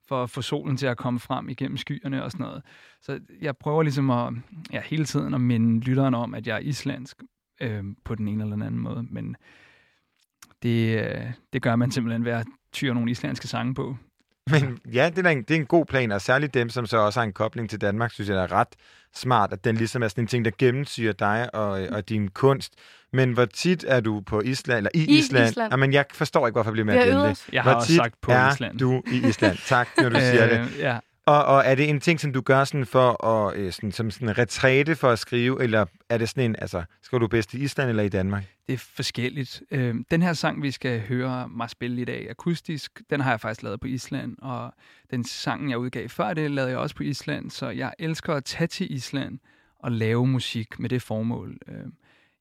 for 0.08 0.24
at 0.24 0.30
få 0.30 0.42
solen 0.42 0.78
til 0.78 0.88
at 0.88 0.98
komme 0.98 1.20
frem 1.20 1.50
igennem 1.50 1.78
skyerne 1.78 2.24
og 2.24 2.32
sådan 2.32 2.44
noget. 2.44 2.64
Så 3.02 3.20
jeg 3.42 3.58
prøver 3.58 3.84
ligesom 3.84 4.10
at, 4.10 4.34
ja, 4.74 4.82
hele 4.86 5.06
tiden 5.06 5.34
at 5.34 5.42
minde 5.42 5.80
lytteren 5.80 6.14
om, 6.14 6.34
at 6.34 6.48
jeg 6.48 6.56
er 6.56 6.60
islandsk 6.60 7.18
øh, 7.62 7.84
på 8.06 8.16
den 8.16 8.28
ene 8.28 8.44
eller 8.44 8.56
den 8.56 8.64
anden 8.66 8.82
måde, 8.82 9.06
men 9.10 9.36
det, 10.64 11.00
øh, 11.00 11.26
det 11.54 11.62
gør 11.62 11.76
man 11.76 11.92
simpelthen 11.92 12.26
ved 12.26 12.32
at 12.32 12.46
tyre 12.74 12.94
nogle 12.94 13.12
islandske 13.12 13.48
sange 13.48 13.74
på. 13.76 13.98
Men 14.52 14.80
ja, 14.94 15.10
det 15.16 15.26
er, 15.26 15.30
en, 15.30 15.38
det 15.44 15.52
er 15.52 15.56
en 15.56 15.66
god 15.66 15.86
plan, 15.86 16.12
og 16.12 16.22
særligt 16.22 16.54
dem, 16.54 16.70
som 16.70 16.86
så 16.86 16.98
også 16.98 17.20
har 17.20 17.26
en 17.26 17.34
kobling 17.34 17.70
til 17.70 17.82
Danmark, 17.82 18.12
synes 18.12 18.30
jeg 18.30 18.38
er 18.38 18.52
ret 18.52 18.68
smart, 19.16 19.54
at 19.54 19.64
den 19.64 19.76
ligesom 19.76 20.04
er 20.04 20.08
sådan 20.08 20.24
en 20.24 20.28
ting, 20.28 20.46
der 20.46 20.52
gennemsyrer 20.58 21.14
dig 21.14 21.56
og, 21.56 21.70
og 21.70 22.10
din 22.10 22.28
kunst. 22.28 22.74
Men 23.14 23.32
hvor 23.34 23.46
tit 23.46 23.86
er 23.88 24.00
du 24.00 24.22
på 24.22 24.42
Island, 24.42 24.78
eller 24.78 24.90
i, 24.94 25.00
I 25.00 25.18
Island? 25.18 25.50
Island. 25.50 25.74
Jamen, 25.74 25.94
jeg 25.94 26.06
forstår 26.14 26.48
ikke, 26.48 26.56
hvorfor 26.56 26.70
jeg 26.70 26.74
bliver 26.74 26.86
med 26.86 26.94
at 26.96 27.38
det. 27.38 27.54
Jeg 27.54 27.64
har 27.64 27.72
Hvor 27.72 27.80
også 27.80 27.88
tit 27.88 27.96
sagt 27.96 28.16
på 28.22 28.32
er 28.32 28.54
Island. 28.54 28.80
du 28.80 29.02
i 29.12 29.28
Island? 29.28 29.58
Tak, 29.66 29.88
når 29.98 30.10
du 30.10 30.16
siger 30.32 30.48
det. 30.48 30.60
Øh, 30.60 30.80
ja. 30.80 31.00
Og, 31.26 31.46
og 31.46 31.64
er 31.66 31.76
det 31.76 31.90
en 31.90 32.00
ting, 32.00 32.20
som 32.20 32.34
du 32.34 32.42
gør 32.42 32.64
sådan 32.64 32.86
for 32.86 33.26
at, 33.26 33.58
øh, 33.58 33.72
sådan, 33.72 33.92
som 33.92 34.12
sådan 34.12 34.30
en 34.30 34.38
retræte 34.38 34.96
for 34.96 35.10
at 35.10 35.20
skrive, 35.20 35.64
eller 35.64 35.86
er 36.10 36.18
det 36.18 36.30
sådan 36.30 36.44
en, 36.44 36.56
altså, 36.60 36.84
skal 37.02 37.20
du 37.20 37.28
bedst 37.28 37.54
i 37.54 37.64
Island 37.64 37.90
eller 37.90 38.04
i 38.04 38.10
Danmark? 38.10 38.44
Det 38.68 38.74
er 38.74 38.78
forskelligt. 38.78 39.64
Øh, 39.72 39.96
den 40.12 40.22
her 40.22 40.34
sang, 40.34 40.64
vi 40.64 40.72
skal 40.72 41.02
høre 41.02 41.50
mig 41.50 41.70
spille 41.70 42.02
i 42.02 42.06
dag 42.06 42.30
akustisk, 42.30 43.02
den 43.10 43.20
har 43.20 43.30
jeg 43.30 43.40
faktisk 43.42 43.64
lavet 43.64 43.80
på 43.80 43.88
Island, 43.88 44.38
og 44.42 44.74
den 45.12 45.24
sang, 45.24 45.70
jeg 45.70 45.78
udgav 45.78 46.10
før 46.10 46.34
det, 46.34 46.52
lavede 46.52 46.72
jeg 46.72 46.80
også 46.80 46.96
på 46.96 47.04
Island, 47.04 47.50
så 47.50 47.70
jeg 47.70 47.94
elsker 48.00 48.34
at 48.34 48.46
tage 48.46 48.68
til 48.68 48.94
Island 48.94 49.40
og 49.80 49.92
lave 49.92 50.28
musik 50.28 50.80
med 50.80 50.90
det 50.90 51.02
formål. 51.02 51.58
Øh, 51.68 51.86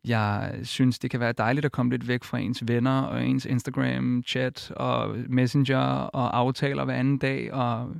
Jeg 0.04 0.54
synes, 0.62 0.98
det 0.98 1.10
kan 1.10 1.20
være 1.20 1.32
dejligt 1.32 1.66
at 1.66 1.72
komme 1.72 1.92
lidt 1.92 2.08
væk 2.08 2.24
fra 2.24 2.38
ens 2.38 2.62
venner 2.68 3.02
og 3.02 3.24
ens 3.24 3.46
Instagram-chat 3.46 4.72
og 4.76 5.16
Messenger 5.28 5.78
og 6.12 6.38
aftaler 6.38 6.84
hver 6.84 6.94
anden 6.94 7.18
dag 7.18 7.52
og 7.52 7.94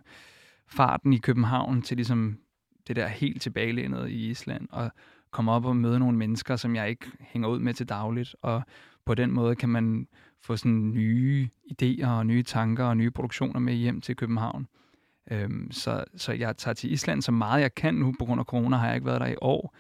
farten 0.73 1.13
i 1.13 1.19
København 1.19 1.83
til 1.83 1.97
ligesom 1.97 2.39
det 2.89 2.97
der 2.97 3.07
helt 3.07 3.43
tilbagelænede 3.43 4.13
i 4.13 4.31
Island 4.31 4.69
og 4.71 4.91
komme 5.31 5.53
op 5.53 5.65
og 5.65 5.77
møde 5.77 5.99
nogle 5.99 6.19
mennesker, 6.19 6.57
som 6.57 6.77
jeg 6.77 6.91
ikke 6.91 7.07
hænger 7.21 7.49
ud 7.49 7.59
med 7.59 7.75
til 7.75 7.89
dagligt. 7.89 8.37
Og 8.43 8.63
på 9.05 9.15
den 9.15 9.31
måde 9.31 9.57
kan 9.57 9.69
man 9.69 10.07
få 10.41 10.57
sådan 10.57 10.93
nye 10.93 11.49
idéer 11.73 12.07
og 12.07 12.27
nye 12.27 12.43
tanker 12.43 12.85
og 12.85 12.97
nye 12.97 13.11
produktioner 13.11 13.61
med 13.61 13.75
hjem 13.75 14.01
til 14.01 14.17
København. 14.17 14.67
Øhm, 15.31 15.71
så, 15.71 16.05
så 16.17 16.33
jeg 16.33 16.57
tager 16.57 16.75
til 16.75 16.93
Island 16.93 17.23
så 17.23 17.33
meget 17.33 17.63
jeg 17.63 17.75
kan 17.75 17.95
nu. 17.95 18.15
På 18.19 18.25
grund 18.25 18.41
af 18.41 18.45
corona 18.45 18.77
har 18.77 18.87
jeg 18.87 18.95
ikke 18.95 19.07
været 19.07 19.21
der 19.21 19.27
i 19.27 19.37
år. 19.41 19.75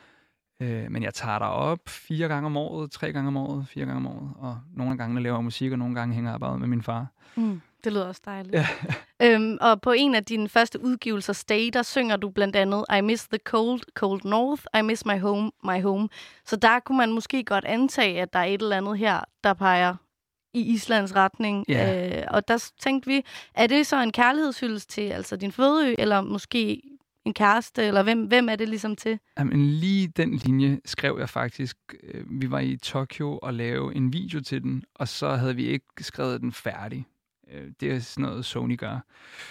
Øh, 0.60 0.90
men 0.90 1.02
jeg 1.02 1.14
tager 1.14 1.38
der 1.38 1.46
op 1.46 1.78
fire 1.88 2.28
gange 2.28 2.46
om 2.46 2.56
året, 2.56 2.90
tre 2.90 3.12
gange 3.12 3.28
om 3.28 3.36
året, 3.36 3.68
fire 3.68 3.84
gange 3.84 3.96
om 3.96 4.06
året. 4.06 4.30
Og 4.38 4.58
nogle 4.76 4.98
gange 4.98 5.22
laver 5.22 5.36
jeg 5.36 5.44
musik, 5.44 5.72
og 5.72 5.78
nogle 5.78 5.94
gange 5.94 6.14
hænger 6.14 6.30
jeg 6.30 6.40
bare 6.40 6.58
med 6.58 6.68
min 6.68 6.82
far. 6.82 7.06
Mm, 7.34 7.60
det 7.84 7.92
lyder 7.92 8.04
også 8.04 8.20
dejligt. 8.24 8.54
Ja. 8.54 8.66
øhm, 9.34 9.58
og 9.60 9.80
på 9.80 9.92
en 9.92 10.14
af 10.14 10.24
dine 10.24 10.48
første 10.48 10.84
udgivelser, 10.84 11.32
Stay, 11.32 11.70
der 11.72 11.82
synger 11.82 12.16
du 12.16 12.30
blandt 12.30 12.56
andet 12.56 12.84
I 12.98 13.00
miss 13.00 13.28
the 13.28 13.38
cold, 13.44 13.80
cold 13.94 14.20
north, 14.24 14.62
I 14.78 14.82
miss 14.82 15.06
my 15.06 15.20
home, 15.20 15.50
my 15.64 15.82
home. 15.82 16.08
Så 16.46 16.56
der 16.56 16.80
kunne 16.80 16.98
man 16.98 17.12
måske 17.12 17.44
godt 17.44 17.64
antage, 17.64 18.22
at 18.22 18.32
der 18.32 18.38
er 18.38 18.44
et 18.44 18.62
eller 18.62 18.76
andet 18.76 18.98
her, 18.98 19.20
der 19.44 19.54
peger 19.54 19.94
i 20.54 20.60
Islands 20.60 21.16
retning. 21.16 21.64
Ja. 21.68 22.18
Øh, 22.18 22.24
og 22.30 22.48
der 22.48 22.70
tænkte 22.80 23.10
vi, 23.10 23.24
er 23.54 23.66
det 23.66 23.86
så 23.86 24.02
en 24.02 24.12
kærlighedshyldest 24.12 24.90
til 24.90 25.02
altså 25.02 25.36
din 25.36 25.52
fødeø, 25.52 25.94
eller 25.98 26.20
måske 26.20 26.82
en 27.24 27.34
kæreste, 27.34 27.84
eller 27.84 28.02
hvem, 28.02 28.24
hvem 28.24 28.48
er 28.48 28.56
det 28.56 28.68
ligesom 28.68 28.96
til? 28.96 29.18
Jamen 29.38 29.66
lige 29.66 30.08
den 30.08 30.34
linje 30.34 30.80
skrev 30.84 31.16
jeg 31.18 31.28
faktisk. 31.28 31.76
Øh, 32.02 32.24
vi 32.40 32.50
var 32.50 32.58
i 32.58 32.76
Tokyo 32.76 33.38
og 33.38 33.54
lavede 33.54 33.96
en 33.96 34.12
video 34.12 34.40
til 34.40 34.62
den, 34.62 34.84
og 34.94 35.08
så 35.08 35.28
havde 35.28 35.56
vi 35.56 35.64
ikke 35.64 35.86
skrevet 36.00 36.40
den 36.40 36.52
færdig. 36.52 37.06
Øh, 37.52 37.70
det 37.80 37.92
er 37.92 37.98
sådan 37.98 38.28
noget, 38.28 38.44
Sony 38.44 38.78
gør. 38.78 39.04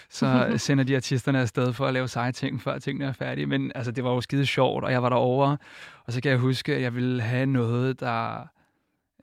Så 0.09 0.53
sender 0.57 0.83
de 0.83 0.95
artisterne 0.95 1.39
afsted 1.39 1.73
for 1.73 1.87
at 1.87 1.93
lave 1.93 2.07
seje 2.07 2.31
ting, 2.31 2.61
før 2.61 2.79
tingene 2.79 3.05
er 3.05 3.11
færdige. 3.13 3.45
Men 3.45 3.71
altså, 3.75 3.91
det 3.91 4.03
var 4.03 4.11
jo 4.11 4.21
skide 4.21 4.45
sjovt, 4.45 4.83
og 4.83 4.91
jeg 4.91 5.03
var 5.03 5.09
derovre. 5.09 5.57
Og 6.05 6.13
så 6.13 6.21
kan 6.21 6.31
jeg 6.31 6.39
huske, 6.39 6.75
at 6.75 6.81
jeg 6.81 6.95
ville 6.95 7.21
have 7.21 7.45
noget, 7.45 7.99
der 7.99 8.47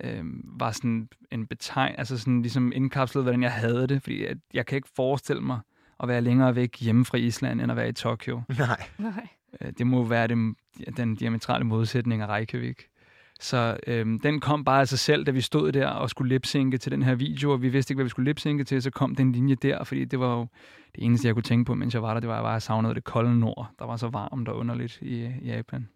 øh, 0.05 0.25
var 0.45 0.73
sådan 0.73 1.09
en 1.31 1.47
betegn, 1.47 1.95
altså 1.99 2.19
sådan 2.19 2.43
ligesom 2.43 2.73
indkapslet, 2.75 3.25
hvordan 3.25 3.43
jeg 3.43 3.53
havde 3.53 3.87
det. 3.87 4.03
Fordi 4.03 4.25
at 4.25 4.39
jeg 4.55 4.67
kan 4.67 4.77
ikke 4.77 4.89
forestille 4.97 5.43
mig 5.43 5.61
at 6.03 6.09
være 6.09 6.21
længere 6.21 6.55
væk 6.55 6.81
hjemme 6.81 7.05
fra 7.05 7.19
Island, 7.19 7.61
end 7.61 7.71
at 7.71 7.77
være 7.77 7.89
i 7.89 7.93
Tokyo. 7.93 8.43
Nej. 8.59 8.83
Nej. 8.99 9.29
Øh, 9.61 9.73
det 9.79 9.87
må 9.87 10.05
være 10.05 10.27
det, 10.27 10.55
den 10.97 11.15
diametrale 11.15 11.65
modsætning 11.65 12.23
af 12.23 12.27
Reykjavik. 12.29 12.83
Så 13.41 13.77
øhm, 13.87 14.21
den 14.21 14.41
kom 14.41 14.65
bare 14.65 14.81
af 14.81 14.89
sig 14.89 14.99
selv, 14.99 15.25
da 15.25 15.31
vi 15.31 15.41
stod 15.41 15.73
der 15.73 15.87
og 15.87 16.11
skulle 16.11 16.29
lipsynke 16.29 16.79
til 16.79 16.93
den 16.93 17.03
her 17.03 17.15
video, 17.15 17.53
og 17.53 17.63
vi 17.63 17.69
vidste 17.69 17.93
ikke, 17.93 17.99
hvad 17.99 18.05
vi 18.05 18.11
skulle 18.11 18.31
lipsynke 18.31 18.65
til, 18.65 18.83
så 18.83 18.91
kom 18.91 19.15
den 19.15 19.33
linje 19.33 19.55
der, 19.55 19.85
fordi 19.85 20.05
det 20.05 20.21
var 20.21 20.37
jo 20.37 20.47
det 20.95 21.05
eneste, 21.05 21.27
jeg 21.27 21.35
kunne 21.35 21.43
tænke 21.43 21.65
på, 21.65 21.75
mens 21.75 21.95
jeg 21.95 22.03
var 22.03 22.13
der, 22.13 22.21
det 22.21 22.29
var, 22.29 22.43
at 22.43 22.53
jeg 22.53 22.63
savnede 22.63 22.95
det 22.95 23.05
kolde 23.05 23.41
nord. 23.41 23.71
Der 23.79 23.85
var 23.85 23.97
så 23.97 24.09
varmt 24.09 24.49
og 24.49 24.57
underligt 24.57 24.99
i, 25.03 25.25
i 25.43 25.47
Japan. 25.47 25.89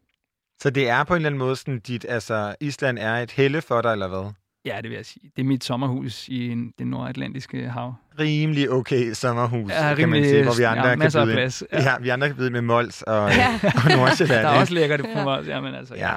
Så 0.60 0.70
det 0.70 0.88
er 0.88 1.04
på 1.04 1.14
en 1.14 1.16
eller 1.16 1.28
anden 1.28 1.38
måde 1.38 1.56
sådan, 1.56 1.80
dit, 1.80 2.06
altså 2.08 2.54
Island 2.60 2.98
er 2.98 3.14
et 3.14 3.30
helle 3.30 3.62
for 3.62 3.80
dig, 3.80 3.92
eller 3.92 4.08
hvad? 4.08 4.32
Ja, 4.64 4.76
det 4.82 4.90
vil 4.90 4.96
jeg 4.96 5.06
sige. 5.06 5.30
Det 5.36 5.42
er 5.42 5.46
mit 5.46 5.64
sommerhus 5.64 6.28
i 6.28 6.48
en, 6.48 6.72
det 6.78 6.86
nordatlantiske 6.86 7.68
hav. 7.68 7.94
Rimelig 8.18 8.70
okay 8.70 9.12
sommerhus, 9.12 9.70
Ja, 9.70 9.94
kan 9.94 10.08
man 10.08 10.16
rimelig- 10.16 10.30
sige, 10.30 10.42
hvor 10.44 10.52
vi 10.58 10.62
andre 10.62 10.82
ja, 10.84 10.88
kan 10.90 10.98
masser 10.98 11.20
af 11.20 11.26
byde 11.26 11.34
plads. 11.36 11.64
Ja. 11.72 11.82
Ja, 11.82 11.98
vi 12.00 12.08
andre 12.08 12.26
kan 12.26 12.36
byde 12.36 12.50
med 12.50 12.60
Mols 12.62 13.02
og, 13.02 13.30
Ja. 13.30 13.60
og 13.84 13.90
Nordsjælland. 13.96 14.42
Der 14.42 14.48
er 14.48 14.60
også 14.60 14.74
lækkert 14.74 15.00
på 15.00 15.22
mig. 15.24 15.44
Ja, 15.46 15.60
men 15.60 15.74
altså, 15.74 15.94
Ja. 15.94 16.10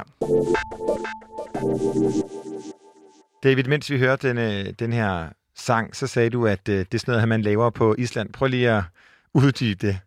David, 3.43 3.63
mens 3.63 3.89
vi 3.91 3.97
hørte 3.99 4.29
den, 4.29 4.73
den 4.79 4.93
her 4.93 5.27
sang, 5.55 5.95
så 5.95 6.07
sagde 6.07 6.29
du, 6.29 6.47
at 6.47 6.69
øh, 6.69 6.77
det 6.77 6.93
er 6.93 6.97
sådan 6.99 7.11
noget, 7.13 7.29
man 7.29 7.41
laver 7.41 7.69
på 7.69 7.95
Island. 7.97 8.33
Prøv 8.33 8.47
lige 8.47 8.69
at 8.71 8.83
uddybe 9.33 9.87
det. 9.87 9.99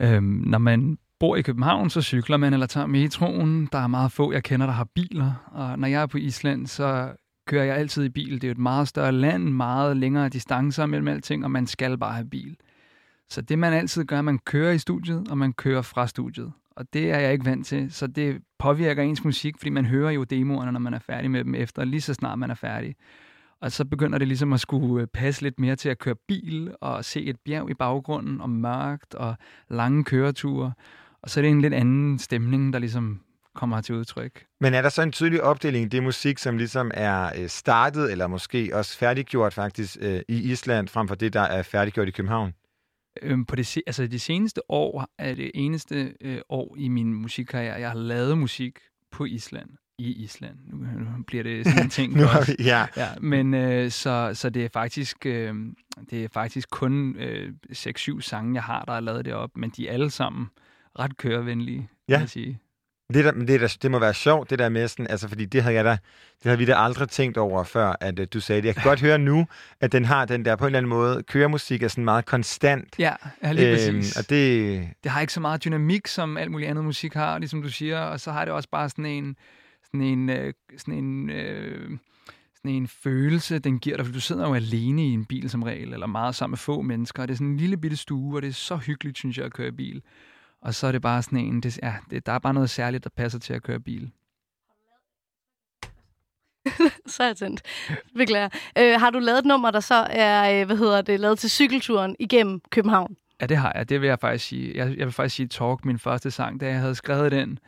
Øhm, 0.00 0.24
når 0.46 0.58
man 0.58 0.98
bor 1.20 1.36
i 1.36 1.42
København, 1.42 1.90
så 1.90 2.02
cykler 2.02 2.36
man 2.36 2.52
eller 2.52 2.66
tager 2.66 2.86
metroen. 2.86 3.68
Der 3.72 3.78
er 3.78 3.86
meget 3.86 4.12
få, 4.12 4.32
jeg 4.32 4.42
kender, 4.42 4.66
der 4.66 4.72
har 4.72 4.86
biler. 4.94 5.50
Og 5.52 5.78
når 5.78 5.88
jeg 5.88 6.02
er 6.02 6.06
på 6.06 6.18
Island, 6.18 6.66
så 6.66 7.08
kører 7.46 7.64
jeg 7.64 7.76
altid 7.76 8.04
i 8.04 8.08
bil. 8.08 8.34
Det 8.34 8.44
er 8.44 8.48
jo 8.48 8.52
et 8.52 8.58
meget 8.58 8.88
større 8.88 9.12
land, 9.12 9.44
meget 9.44 9.96
længere 9.96 10.28
distancer 10.28 10.86
mellem 10.86 11.08
alting, 11.08 11.44
og 11.44 11.50
man 11.50 11.66
skal 11.66 11.98
bare 11.98 12.12
have 12.12 12.28
bil. 12.28 12.56
Så 13.28 13.42
det, 13.42 13.58
man 13.58 13.72
altid 13.72 14.04
gør, 14.04 14.22
man 14.22 14.38
kører 14.38 14.72
i 14.72 14.78
studiet, 14.78 15.28
og 15.30 15.38
man 15.38 15.52
kører 15.52 15.82
fra 15.82 16.06
studiet. 16.06 16.52
Og 16.70 16.92
det 16.92 17.10
er 17.10 17.18
jeg 17.18 17.32
ikke 17.32 17.44
vant 17.44 17.66
til, 17.66 17.92
så 17.92 18.06
det 18.06 18.42
påvirker 18.58 19.02
ens 19.02 19.24
musik, 19.24 19.58
fordi 19.58 19.70
man 19.70 19.86
hører 19.86 20.10
jo 20.10 20.24
demoerne, 20.24 20.72
når 20.72 20.80
man 20.80 20.94
er 20.94 20.98
færdig 20.98 21.30
med 21.30 21.44
dem 21.44 21.54
efter, 21.54 21.84
lige 21.84 22.00
så 22.00 22.14
snart 22.14 22.38
man 22.38 22.50
er 22.50 22.54
færdig. 22.54 22.96
Og 23.60 23.72
så 23.72 23.84
begynder 23.84 24.18
det 24.18 24.28
ligesom 24.28 24.52
at 24.52 24.60
skulle 24.60 25.02
øh, 25.02 25.06
passe 25.06 25.42
lidt 25.42 25.60
mere 25.60 25.76
til 25.76 25.88
at 25.88 25.98
køre 25.98 26.14
bil 26.28 26.74
og 26.80 27.04
se 27.04 27.24
et 27.24 27.36
bjerg 27.44 27.70
i 27.70 27.74
baggrunden 27.74 28.40
og 28.40 28.50
mørkt 28.50 29.14
og 29.14 29.34
lange 29.68 30.04
køreture. 30.04 30.72
Og 31.22 31.30
så 31.30 31.40
er 31.40 31.42
det 31.42 31.50
en 31.50 31.60
lidt 31.60 31.74
anden 31.74 32.18
stemning, 32.18 32.72
der 32.72 32.78
ligesom 32.78 33.20
kommer 33.54 33.80
til 33.80 33.94
udtryk. 33.94 34.44
Men 34.60 34.74
er 34.74 34.82
der 34.82 34.88
så 34.88 35.02
en 35.02 35.12
tydelig 35.12 35.42
opdeling 35.42 35.84
i 35.84 35.88
det 35.88 36.02
musik, 36.02 36.38
som 36.38 36.56
ligesom 36.56 36.90
er 36.94 37.30
øh, 37.38 37.48
startet, 37.48 38.12
eller 38.12 38.26
måske 38.26 38.70
også 38.72 38.98
færdiggjort 38.98 39.54
faktisk 39.54 39.96
øh, 40.00 40.20
i 40.28 40.50
Island, 40.52 40.88
frem 40.88 41.08
for 41.08 41.14
det, 41.14 41.32
der 41.32 41.40
er 41.40 41.62
færdiggjort 41.62 42.08
i 42.08 42.10
København? 42.10 42.52
Øhm, 43.22 43.44
på 43.44 43.56
det, 43.56 43.76
altså 43.86 44.06
de 44.06 44.18
seneste 44.18 44.70
år 44.70 45.08
er 45.18 45.34
det 45.34 45.50
eneste 45.54 46.14
øh, 46.20 46.38
år 46.48 46.76
i 46.78 46.88
min 46.88 47.14
musikkarriere, 47.14 47.74
jeg 47.80 47.90
har 47.90 47.98
lavet 47.98 48.38
musik 48.38 48.78
på 49.12 49.24
Island. 49.24 49.68
I 49.98 50.12
Island. 50.24 50.58
Nu, 50.66 50.76
nu 50.76 51.22
bliver 51.26 51.42
det 51.42 51.66
sådan 51.66 51.82
en 51.82 51.90
ting. 51.90 52.12
Nu 52.18 52.24
har 52.24 52.40
os. 52.40 52.48
vi, 52.48 52.54
ja. 52.64 52.86
Ja, 52.96 53.08
men 53.20 53.54
øh, 53.54 53.90
så, 53.90 54.30
så 54.34 54.50
det 54.50 54.64
er 54.64 54.68
faktisk 54.72 55.26
øh, 55.26 55.54
det 56.10 56.24
er 56.24 56.28
faktisk 56.32 56.70
kun 56.70 57.16
øh, 57.16 57.52
6-7 57.72 58.20
sange, 58.20 58.54
jeg 58.54 58.62
har, 58.62 58.84
der 58.84 58.92
er 58.92 59.00
lavet 59.00 59.24
det 59.24 59.34
op, 59.34 59.50
men 59.56 59.70
de 59.70 59.88
er 59.88 59.92
alle 59.92 60.10
sammen 60.10 60.46
ret 60.98 61.16
kørevenlige, 61.16 61.88
Ja. 62.08 62.14
vil 62.16 62.20
jeg 62.22 62.28
sige. 62.28 62.58
Det, 63.12 63.24
der, 63.24 63.32
det, 63.32 63.60
der, 63.60 63.76
det 63.82 63.90
må 63.90 63.98
være 63.98 64.14
sjovt, 64.14 64.50
det 64.50 64.58
der 64.58 64.68
med 64.68 64.88
sådan, 64.88 65.06
altså 65.10 65.28
fordi 65.28 65.44
det 65.44 65.62
havde, 65.62 65.74
jeg 65.74 65.84
da, 65.84 65.90
det 65.90 66.44
havde 66.44 66.58
vi 66.58 66.64
da 66.64 66.74
aldrig 66.76 67.08
tænkt 67.08 67.38
over 67.38 67.64
før, 67.64 67.96
at 68.00 68.18
uh, 68.18 68.26
du 68.32 68.40
sagde 68.40 68.62
det. 68.62 68.66
Jeg 68.66 68.74
kan 68.74 68.84
godt 68.84 69.00
høre 69.00 69.18
nu, 69.18 69.46
at 69.80 69.92
den 69.92 70.04
har 70.04 70.24
den 70.24 70.44
der 70.44 70.56
på 70.56 70.64
en 70.64 70.66
eller 70.66 70.78
anden 70.78 70.88
måde, 70.90 71.22
køremusik 71.22 71.82
er 71.82 71.88
sådan 71.88 72.04
meget 72.04 72.26
konstant. 72.26 72.94
Ja, 72.98 73.14
ja 73.42 73.52
lige 73.52 73.74
præcis. 73.74 74.16
og 74.16 74.30
det, 74.30 74.88
det 75.02 75.12
har 75.12 75.20
ikke 75.20 75.32
så 75.32 75.40
meget 75.40 75.64
dynamik, 75.64 76.06
som 76.06 76.36
alt 76.36 76.50
muligt 76.50 76.70
andet 76.70 76.84
musik 76.84 77.14
har, 77.14 77.38
ligesom 77.38 77.62
du 77.62 77.70
siger, 77.70 78.00
og 78.00 78.20
så 78.20 78.32
har 78.32 78.44
det 78.44 78.54
også 78.54 78.68
bare 78.68 78.88
sådan 78.88 79.06
en, 79.06 79.36
sådan 79.84 80.00
en, 80.00 80.30
øh, 80.30 80.52
sådan 80.76 80.94
en, 80.94 81.30
øh, 81.30 81.98
sådan 82.56 82.70
en 82.70 82.88
følelse, 82.88 83.58
den 83.58 83.78
giver 83.78 83.96
dig, 83.96 84.06
for 84.06 84.12
du 84.12 84.20
sidder 84.20 84.48
jo 84.48 84.54
alene 84.54 85.06
i 85.06 85.10
en 85.10 85.24
bil 85.24 85.50
som 85.50 85.62
regel, 85.62 85.92
eller 85.92 86.06
meget 86.06 86.34
sammen 86.34 86.52
med 86.52 86.58
få 86.58 86.82
mennesker, 86.82 87.22
og 87.22 87.28
det 87.28 87.34
er 87.34 87.36
sådan 87.36 87.46
en 87.46 87.56
lille 87.56 87.76
bitte 87.76 87.96
stue, 87.96 88.38
og 88.38 88.42
det 88.42 88.48
er 88.48 88.52
så 88.52 88.76
hyggeligt, 88.76 89.18
synes 89.18 89.38
jeg, 89.38 89.46
at 89.46 89.52
køre 89.52 89.72
bil. 89.72 90.02
Og 90.64 90.74
så 90.74 90.86
er 90.86 90.92
det 90.92 91.02
bare 91.02 91.22
sådan 91.22 91.38
en, 91.38 91.60
det, 91.60 91.78
ja, 91.82 91.94
det, 92.10 92.26
der 92.26 92.32
er 92.32 92.38
bare 92.38 92.54
noget 92.54 92.70
særligt, 92.70 93.04
der 93.04 93.10
passer 93.16 93.38
til 93.38 93.54
at 93.54 93.62
køre 93.62 93.80
bil. 93.80 94.10
så 97.06 97.22
er 97.22 97.26
jeg 97.26 97.36
tændt. 97.36 97.62
Beklager. 98.16 98.48
Øh, 98.78 99.00
har 99.00 99.10
du 99.10 99.18
lavet 99.18 99.38
et 99.38 99.44
nummer, 99.44 99.70
der 99.70 99.80
så 99.80 99.94
er, 99.94 100.60
øh, 100.60 100.66
hvad 100.66 100.76
hedder 100.76 101.02
det, 101.02 101.20
lavet 101.20 101.38
til 101.38 101.50
cykelturen 101.50 102.16
igennem 102.18 102.60
København? 102.70 103.16
Ja, 103.40 103.46
det 103.46 103.56
har 103.56 103.72
jeg. 103.74 103.88
Det 103.88 104.00
vil 104.00 104.06
jeg 104.06 104.18
faktisk 104.18 104.44
sige. 104.44 104.76
Jeg, 104.76 104.98
jeg 104.98 105.06
vil 105.06 105.12
faktisk 105.12 105.36
sige 105.36 105.48
Talk, 105.48 105.84
min 105.84 105.98
første 105.98 106.30
sang. 106.30 106.60
Da 106.60 106.66
jeg 106.66 106.80
havde 106.80 106.94
skrevet 106.94 107.32
den, 107.32 107.58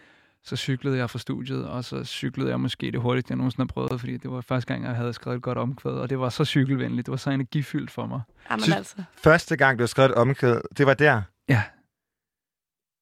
så 0.44 0.56
cyklede 0.56 0.98
jeg 0.98 1.10
fra 1.10 1.18
studiet, 1.18 1.66
og 1.66 1.84
så 1.84 2.04
cyklede 2.04 2.50
jeg 2.50 2.60
måske 2.60 2.90
det 2.90 3.00
hurtigste, 3.00 3.32
jeg 3.32 3.36
nogensinde 3.36 3.62
har 3.62 3.72
prøvet, 3.74 4.00
fordi 4.00 4.16
det 4.16 4.30
var 4.30 4.40
første 4.40 4.72
gang, 4.74 4.84
jeg 4.84 4.94
havde 4.94 5.12
skrevet 5.12 5.36
et 5.36 5.42
godt 5.42 5.58
omkvæd, 5.58 5.92
og 5.92 6.10
det 6.10 6.18
var 6.18 6.28
så 6.28 6.44
cykelvenligt. 6.44 7.06
Det 7.06 7.10
var 7.10 7.16
så 7.16 7.30
energifyldt 7.30 7.90
for 7.90 8.06
mig. 8.06 8.20
Jamen 8.50 8.72
altså. 8.72 8.96
første 9.16 9.56
gang, 9.56 9.78
du 9.78 9.82
har 9.82 9.86
skrevet 9.86 10.10
et 10.10 10.14
omkvæd, 10.14 10.60
det 10.78 10.86
var 10.86 10.94
der. 10.94 11.22
Ja. 11.48 11.62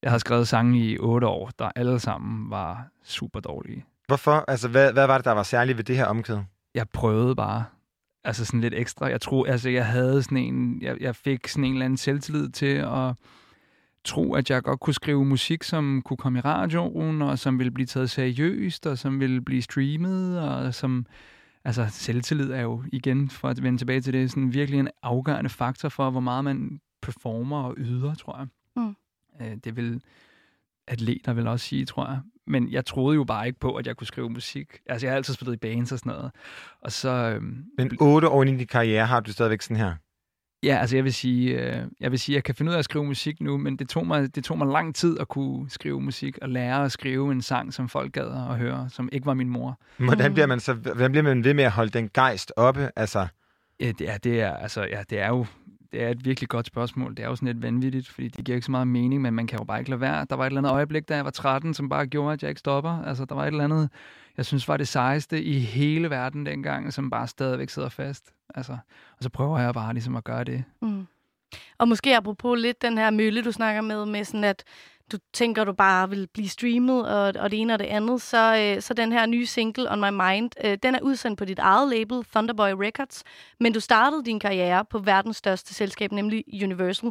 Jeg 0.04 0.12
havde 0.12 0.20
skrevet 0.20 0.49
sange 0.49 0.78
i 0.78 0.99
otte 0.99 1.26
år, 1.26 1.50
der 1.58 1.70
alle 1.76 2.00
sammen 2.00 2.50
var 2.50 2.88
super 3.04 3.40
dårlige. 3.40 3.84
Hvorfor? 4.06 4.44
Altså, 4.49 4.68
hvad, 4.68 4.92
hvad 4.92 5.06
var 5.06 5.18
det, 5.18 5.25
der 5.25 5.32
var 5.32 5.42
særligt 5.42 5.78
ved 5.78 5.84
det 5.84 5.96
her 5.96 6.06
omkvæd? 6.06 6.38
Jeg 6.75 6.88
prøvede 6.88 7.37
bare. 7.37 7.64
Altså 8.25 8.44
sådan 8.44 8.61
lidt 8.61 8.75
ekstra. 8.75 9.06
Jeg 9.06 9.20
tror, 9.20 9.46
altså 9.46 9.70
jeg 9.70 9.87
havde 9.87 10.23
sådan 10.23 10.38
en, 10.38 10.82
jeg, 10.82 10.96
jeg 11.00 11.16
fik 11.16 11.49
sådan 11.49 11.64
en 11.64 11.73
eller 11.73 11.84
anden 11.84 11.96
selvtillid 11.96 12.49
til 12.49 12.66
at 12.76 13.14
tro, 14.04 14.34
at 14.34 14.50
jeg 14.50 14.62
godt 14.62 14.80
kunne 14.80 14.94
skrive 14.94 15.25
musik, 15.25 15.62
som 15.62 16.02
kunne 16.04 16.16
komme 16.16 16.38
i 16.38 16.42
radioen, 16.42 17.23
og 17.23 17.38
som 17.38 17.58
ville 17.58 17.70
blive 17.70 17.87
taget 17.87 18.11
seriøst, 18.11 18.87
og 18.87 18.99
som 18.99 19.20
ville 19.20 19.40
blive 19.40 19.62
streamet, 19.62 20.40
og 20.40 20.75
som, 20.75 21.06
altså 21.64 21.87
selvtillid 21.90 22.50
er 22.50 22.62
jo 22.62 22.82
igen, 22.92 23.30
for 23.30 23.49
at 23.49 23.62
vende 23.62 23.78
tilbage 23.78 24.00
til 24.00 24.12
det, 24.12 24.30
sådan 24.30 24.54
virkelig 24.54 24.80
en 24.80 24.88
afgørende 25.02 25.50
faktor 25.50 25.88
for, 25.88 26.11
hvor 26.11 26.20
meget 26.20 26.44
man 26.44 26.80
performer 27.02 27.62
og 27.62 27.75
yder, 27.78 28.14
tror 28.14 28.38
jeg. 28.38 28.46
Mm. 29.41 29.47
Øh, 29.47 29.57
Det 29.64 29.76
vil 29.76 30.00
atleter 30.88 31.33
vil 31.33 31.47
også 31.47 31.67
sige, 31.67 31.85
tror 31.85 32.07
jeg. 32.07 32.21
Men 32.47 32.73
jeg 32.73 32.87
troede 32.87 33.14
jo 33.14 33.25
bare 33.25 33.47
ikke 33.47 33.59
på, 33.59 33.75
at 33.75 33.87
jeg 33.87 33.97
kunne 33.97 34.07
skrive 34.07 34.31
musik. 34.31 34.79
Altså, 34.87 35.07
jeg 35.07 35.12
har 35.12 35.17
altid 35.17 35.35
spillet 35.35 35.55
i 35.55 35.57
bands 35.57 35.93
og 35.93 35.99
sådan 35.99 36.12
noget. 36.12 36.31
Og 36.83 36.93
så, 36.93 37.11
øhm, 37.11 37.64
Men 37.79 37.97
otte 38.00 38.29
år 38.29 38.43
inde 38.43 38.55
i 38.55 38.57
din 38.57 38.67
karriere 38.67 39.07
har 39.07 39.21
du 39.21 39.33
stadigvæk 39.33 39.62
sådan 39.62 39.76
her. 39.76 39.95
Ja, 40.62 40.76
altså 40.81 40.97
jeg 40.97 41.05
vil 41.05 41.14
sige, 41.14 41.61
øh, 41.61 41.87
jeg 42.00 42.11
vil 42.11 42.19
sige, 42.19 42.37
jeg 42.37 42.45
kan 42.45 42.55
finde 42.55 42.71
ud 42.71 42.75
af 42.75 42.79
at 42.79 42.85
skrive 42.85 43.05
musik 43.05 43.41
nu, 43.41 43.59
men 43.59 43.76
det 43.76 43.88
tog 43.88 44.07
mig, 44.07 44.35
det 44.35 44.45
tog 44.45 44.59
mig 44.59 44.67
lang 44.67 44.95
tid 44.95 45.19
at 45.21 45.29
kunne 45.29 45.71
skrive 45.71 46.00
musik 46.00 46.38
og 46.43 46.49
lære 46.49 46.85
at 46.85 46.93
skrive 46.93 47.33
en 47.33 47.43
sang, 47.43 47.75
som 47.75 47.88
folk 47.88 48.12
gad 48.12 48.26
at 48.50 48.59
høre, 48.59 48.88
som 48.91 49.09
ikke 49.12 49.26
var 49.26 49.35
min 49.35 49.49
mor. 49.49 49.81
Hvordan 49.97 50.33
bliver 50.33 50.47
man 50.47 50.61
så 50.61 50.75
hvordan 50.75 51.11
bliver 51.11 51.23
man 51.23 51.45
ved 51.45 51.55
med 51.55 51.64
at 51.64 51.71
holde 51.71 51.91
den 51.91 52.11
gejst 52.14 52.53
oppe? 52.57 52.91
Altså, 52.97 53.26
Ja, 53.81 53.93
det 53.99 54.11
er, 54.11 54.19
det 54.19 54.41
er, 54.41 54.57
altså, 54.57 54.83
ja, 54.83 55.03
det 55.11 55.21
er 55.21 55.29
jo 55.29 55.47
det 55.93 56.03
er 56.03 56.09
et 56.09 56.25
virkelig 56.25 56.49
godt 56.49 56.67
spørgsmål. 56.67 57.17
Det 57.17 57.23
er 57.23 57.29
jo 57.29 57.37
sådan 57.37 57.47
lidt 57.47 57.62
vanvittigt, 57.62 58.09
fordi 58.09 58.29
det 58.29 58.45
giver 58.45 58.57
ikke 58.57 58.64
så 58.64 58.71
meget 58.71 58.88
mening, 58.88 59.23
men 59.23 59.35
man 59.35 59.47
kan 59.47 59.59
jo 59.59 59.64
bare 59.64 59.79
ikke 59.79 59.91
lade 59.91 60.00
være. 60.00 60.26
Der 60.31 60.37
var 60.37 60.45
et 60.45 60.47
eller 60.47 60.61
andet 60.61 60.71
øjeblik, 60.71 61.09
da 61.09 61.17
jeg 61.17 61.25
var 61.25 61.31
13, 61.31 61.75
som 61.75 61.88
bare 61.88 62.07
gjorde, 62.07 62.33
at 62.33 62.43
jeg 62.43 62.49
ikke 62.49 62.59
stopper. 62.59 63.03
Altså, 63.07 63.25
der 63.25 63.35
var 63.35 63.43
et 63.43 63.47
eller 63.47 63.64
andet, 63.64 63.91
jeg 64.37 64.47
synes 64.47 64.69
var 64.69 64.76
det 64.76 64.88
sejeste 64.88 65.43
i 65.43 65.59
hele 65.59 66.11
verden 66.11 66.47
dengang, 66.47 66.93
som 66.93 67.11
bare 67.11 67.26
stadigvæk 67.26 67.69
sidder 67.69 67.88
fast. 67.88 68.33
Altså, 68.55 68.73
og 69.17 69.23
så 69.23 69.29
prøver 69.29 69.59
jeg 69.59 69.75
bare 69.75 69.93
ligesom 69.93 70.17
at 70.17 70.25
gøre 70.25 70.45
det. 70.45 70.64
Mm. 70.83 71.07
Og 71.79 71.88
måske 71.88 72.17
apropos 72.17 72.59
lidt 72.61 72.83
den 72.83 72.99
her 72.99 73.11
mølle, 73.11 73.43
du 73.43 73.53
snakker 73.53 73.81
med, 73.81 74.07
med 74.07 74.25
sådan 74.25 74.45
at 74.45 74.64
du 75.14 75.18
tænker, 75.33 75.64
du 75.64 75.73
bare 75.73 76.11
vil 76.11 76.28
blive 76.35 76.49
streamet, 76.49 77.09
og, 77.09 77.33
og 77.42 77.50
det 77.50 77.61
ene 77.61 77.73
og 77.73 77.78
det 77.78 77.85
andet, 77.85 78.23
så, 78.23 78.56
øh, 78.76 78.83
så 78.83 78.94
den 78.94 79.12
her 79.12 79.26
nye 79.26 79.47
single, 79.47 79.92
On 79.92 80.00
My 80.00 80.11
Mind, 80.11 80.50
øh, 80.64 80.78
den 80.83 80.94
er 80.94 80.99
udsendt 81.02 81.38
på 81.38 81.44
dit 81.44 81.59
eget 81.59 81.88
label, 81.88 82.25
Thunderboy 82.33 82.71
Records, 82.71 83.23
men 83.61 83.73
du 83.73 83.80
startede 83.80 84.25
din 84.25 84.40
karriere 84.40 84.85
på 84.90 84.99
verdens 84.99 85.37
største 85.37 85.75
selskab, 85.75 86.12
nemlig 86.12 86.44
Universal. 86.62 87.11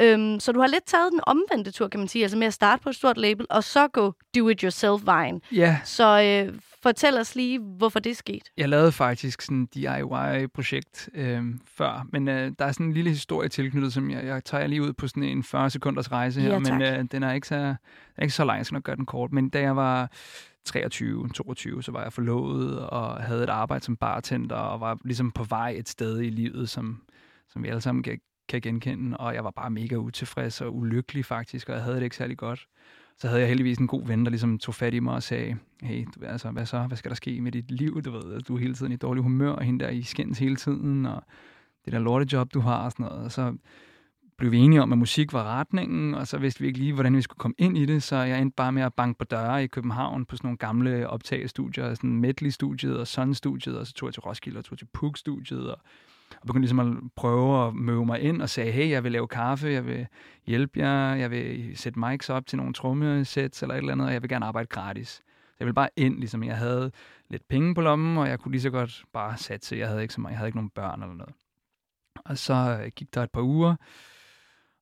Øhm, 0.00 0.40
så 0.40 0.52
du 0.52 0.60
har 0.60 0.66
lidt 0.66 0.86
taget 0.86 1.12
den 1.12 1.20
omvendte 1.26 1.70
tur, 1.70 1.88
kan 1.88 2.00
man 2.00 2.08
sige, 2.08 2.22
altså 2.24 2.38
med 2.38 2.46
at 2.46 2.54
starte 2.54 2.82
på 2.82 2.88
et 2.88 2.96
stort 2.96 3.16
label, 3.18 3.46
og 3.50 3.64
så 3.64 3.88
gå 3.88 4.12
do-it-yourself-vejen. 4.36 5.40
Ja, 5.52 5.78
Så 5.84 6.04
øh, 6.48 6.54
fortæl 6.88 7.18
os 7.18 7.34
lige, 7.34 7.58
hvorfor 7.58 8.00
det 8.00 8.16
skete. 8.16 8.50
jeg 8.56 8.68
lavede 8.68 8.92
faktisk 8.92 9.42
sådan 9.42 9.56
en 9.56 9.66
DIY-projekt 9.66 11.08
øh, 11.14 11.44
før, 11.66 12.06
men 12.12 12.28
øh, 12.28 12.52
der 12.58 12.64
er 12.64 12.72
sådan 12.72 12.86
en 12.86 12.92
lille 12.92 13.10
historie 13.10 13.48
tilknyttet, 13.48 13.92
som 13.92 14.10
jeg, 14.10 14.24
jeg 14.24 14.44
tager 14.44 14.66
lige 14.66 14.82
ud 14.82 14.92
på 14.92 15.08
sådan 15.08 15.22
en 15.22 15.42
40 15.42 15.70
sekunders 15.70 16.12
rejse 16.12 16.40
her, 16.40 16.48
Ja, 16.52 16.60
tak. 16.60 16.72
men 16.78 16.82
øh, 16.82 17.04
den 17.12 17.22
er 17.22 17.32
ikke 17.32 17.46
så, 17.48 17.56
den 17.56 17.76
er 18.16 18.22
ikke 18.22 18.34
så 18.34 18.44
lang, 18.44 18.56
jeg 18.58 18.66
skal 18.66 18.74
nok 18.76 18.82
gøre 18.84 18.96
den 18.96 19.06
kort. 19.06 19.32
Men 19.32 19.48
da 19.48 19.60
jeg 19.60 19.76
var 19.76 20.10
23, 20.64 21.28
22, 21.28 21.82
så 21.82 21.92
var 21.92 22.02
jeg 22.02 22.12
forlovet 22.12 22.78
og 22.80 23.22
havde 23.22 23.42
et 23.42 23.48
arbejde 23.50 23.84
som 23.84 23.96
bartender 23.96 24.56
og 24.56 24.80
var 24.80 24.98
ligesom 25.04 25.30
på 25.30 25.44
vej 25.44 25.70
et 25.78 25.88
sted 25.88 26.20
i 26.20 26.30
livet, 26.30 26.68
som, 26.68 27.02
som 27.48 27.62
vi 27.62 27.68
alle 27.68 27.80
sammen 27.80 28.02
kan, 28.02 28.18
kan 28.48 28.60
genkende, 28.60 29.16
og 29.16 29.34
jeg 29.34 29.44
var 29.44 29.50
bare 29.50 29.70
mega 29.70 29.94
utilfreds 29.96 30.60
og 30.60 30.76
ulykkelig 30.76 31.24
faktisk, 31.24 31.68
og 31.68 31.74
jeg 31.74 31.82
havde 31.82 31.96
det 31.96 32.02
ikke 32.02 32.16
særlig 32.16 32.36
godt. 32.38 32.66
Så 33.18 33.28
havde 33.28 33.40
jeg 33.40 33.48
heldigvis 33.48 33.78
en 33.78 33.86
god 33.86 34.06
ven, 34.06 34.24
der 34.24 34.30
ligesom 34.30 34.58
tog 34.58 34.74
fat 34.74 34.94
i 34.94 35.00
mig 35.00 35.14
og 35.14 35.22
sagde, 35.22 35.56
hey, 35.82 36.06
du, 36.14 36.24
altså, 36.24 36.50
hvad 36.50 36.66
så? 36.66 36.82
Hvad 36.82 36.96
skal 36.96 37.08
der 37.08 37.14
ske 37.14 37.40
med 37.40 37.52
dit 37.52 37.70
liv? 37.70 38.02
Du 38.02 38.10
ved, 38.10 38.40
du 38.40 38.54
er 38.54 38.60
hele 38.60 38.74
tiden 38.74 38.92
i 38.92 38.96
dårlig 38.96 39.22
humør, 39.22 39.50
og 39.50 39.64
hende 39.64 39.84
der 39.84 39.90
i 39.90 40.02
skændes 40.02 40.38
hele 40.38 40.56
tiden, 40.56 41.06
og 41.06 41.22
det 41.84 41.92
der 41.92 41.98
lortejob, 41.98 42.54
du 42.54 42.60
har 42.60 42.76
og 42.76 42.92
sådan 42.92 43.06
noget. 43.06 43.24
Og 43.24 43.32
så 43.32 43.56
blev 44.38 44.52
vi 44.52 44.58
enige 44.58 44.82
om, 44.82 44.92
at 44.92 44.98
musik 44.98 45.32
var 45.32 45.44
retningen, 45.44 46.14
og 46.14 46.26
så 46.26 46.38
vidste 46.38 46.60
vi 46.60 46.66
ikke 46.66 46.78
lige, 46.78 46.92
hvordan 46.92 47.16
vi 47.16 47.22
skulle 47.22 47.38
komme 47.38 47.54
ind 47.58 47.78
i 47.78 47.86
det, 47.86 48.02
så 48.02 48.16
jeg 48.16 48.40
endte 48.40 48.54
bare 48.56 48.72
med 48.72 48.82
at 48.82 48.94
banke 48.94 49.18
på 49.18 49.24
døre 49.24 49.64
i 49.64 49.66
København 49.66 50.24
på 50.24 50.36
sådan 50.36 50.46
nogle 50.46 50.58
gamle 50.58 51.08
optagestudier, 51.08 51.94
sådan 51.94 52.16
Medley-studiet 52.16 52.96
og 52.96 53.06
Sun-studiet, 53.06 53.78
og 53.78 53.86
så 53.86 53.92
tog 53.92 54.06
jeg 54.06 54.14
til 54.14 54.20
Roskilde 54.20 54.58
og 54.58 54.64
tog 54.64 54.78
til 54.78 54.88
Puk-studiet, 54.92 55.70
og, 55.70 55.80
og 56.40 56.46
begyndte 56.46 56.60
ligesom 56.60 56.78
at 56.80 57.10
prøve 57.16 57.66
at 57.66 57.74
møve 57.74 58.06
mig 58.06 58.20
ind 58.20 58.42
og 58.42 58.48
sagde, 58.48 58.72
hey, 58.72 58.90
jeg 58.90 59.04
vil 59.04 59.12
lave 59.12 59.28
kaffe, 59.28 59.68
jeg 59.68 59.86
vil 59.86 60.06
hjælpe 60.46 60.80
jer, 60.80 61.14
jeg 61.14 61.30
vil 61.30 61.76
sætte 61.76 61.98
mics 61.98 62.30
op 62.30 62.46
til 62.46 62.58
nogle 62.58 62.74
trommesæt 62.74 63.62
eller 63.62 63.74
et 63.74 63.78
eller 63.78 63.92
andet, 63.92 64.06
og 64.06 64.12
jeg 64.12 64.22
vil 64.22 64.30
gerne 64.30 64.46
arbejde 64.46 64.66
gratis. 64.66 65.08
Så 65.08 65.56
jeg 65.60 65.66
ville 65.66 65.74
bare 65.74 65.88
ind, 65.96 66.18
ligesom 66.18 66.44
jeg 66.44 66.56
havde 66.56 66.90
lidt 67.30 67.48
penge 67.48 67.74
på 67.74 67.80
lommen, 67.80 68.18
og 68.18 68.28
jeg 68.28 68.40
kunne 68.40 68.52
lige 68.52 68.62
så 68.62 68.70
godt 68.70 69.04
bare 69.12 69.36
satse. 69.36 69.76
Jeg 69.76 69.88
havde 69.88 70.02
ikke 70.02 70.14
så 70.14 70.20
meget, 70.20 70.32
jeg 70.32 70.38
havde 70.38 70.48
ikke 70.48 70.58
nogen 70.58 70.70
børn 70.70 71.02
eller 71.02 71.14
noget. 71.14 71.34
Og 72.24 72.38
så 72.38 72.80
øh, 72.82 72.90
gik 72.96 73.14
der 73.14 73.22
et 73.22 73.30
par 73.30 73.42
uger, 73.42 73.76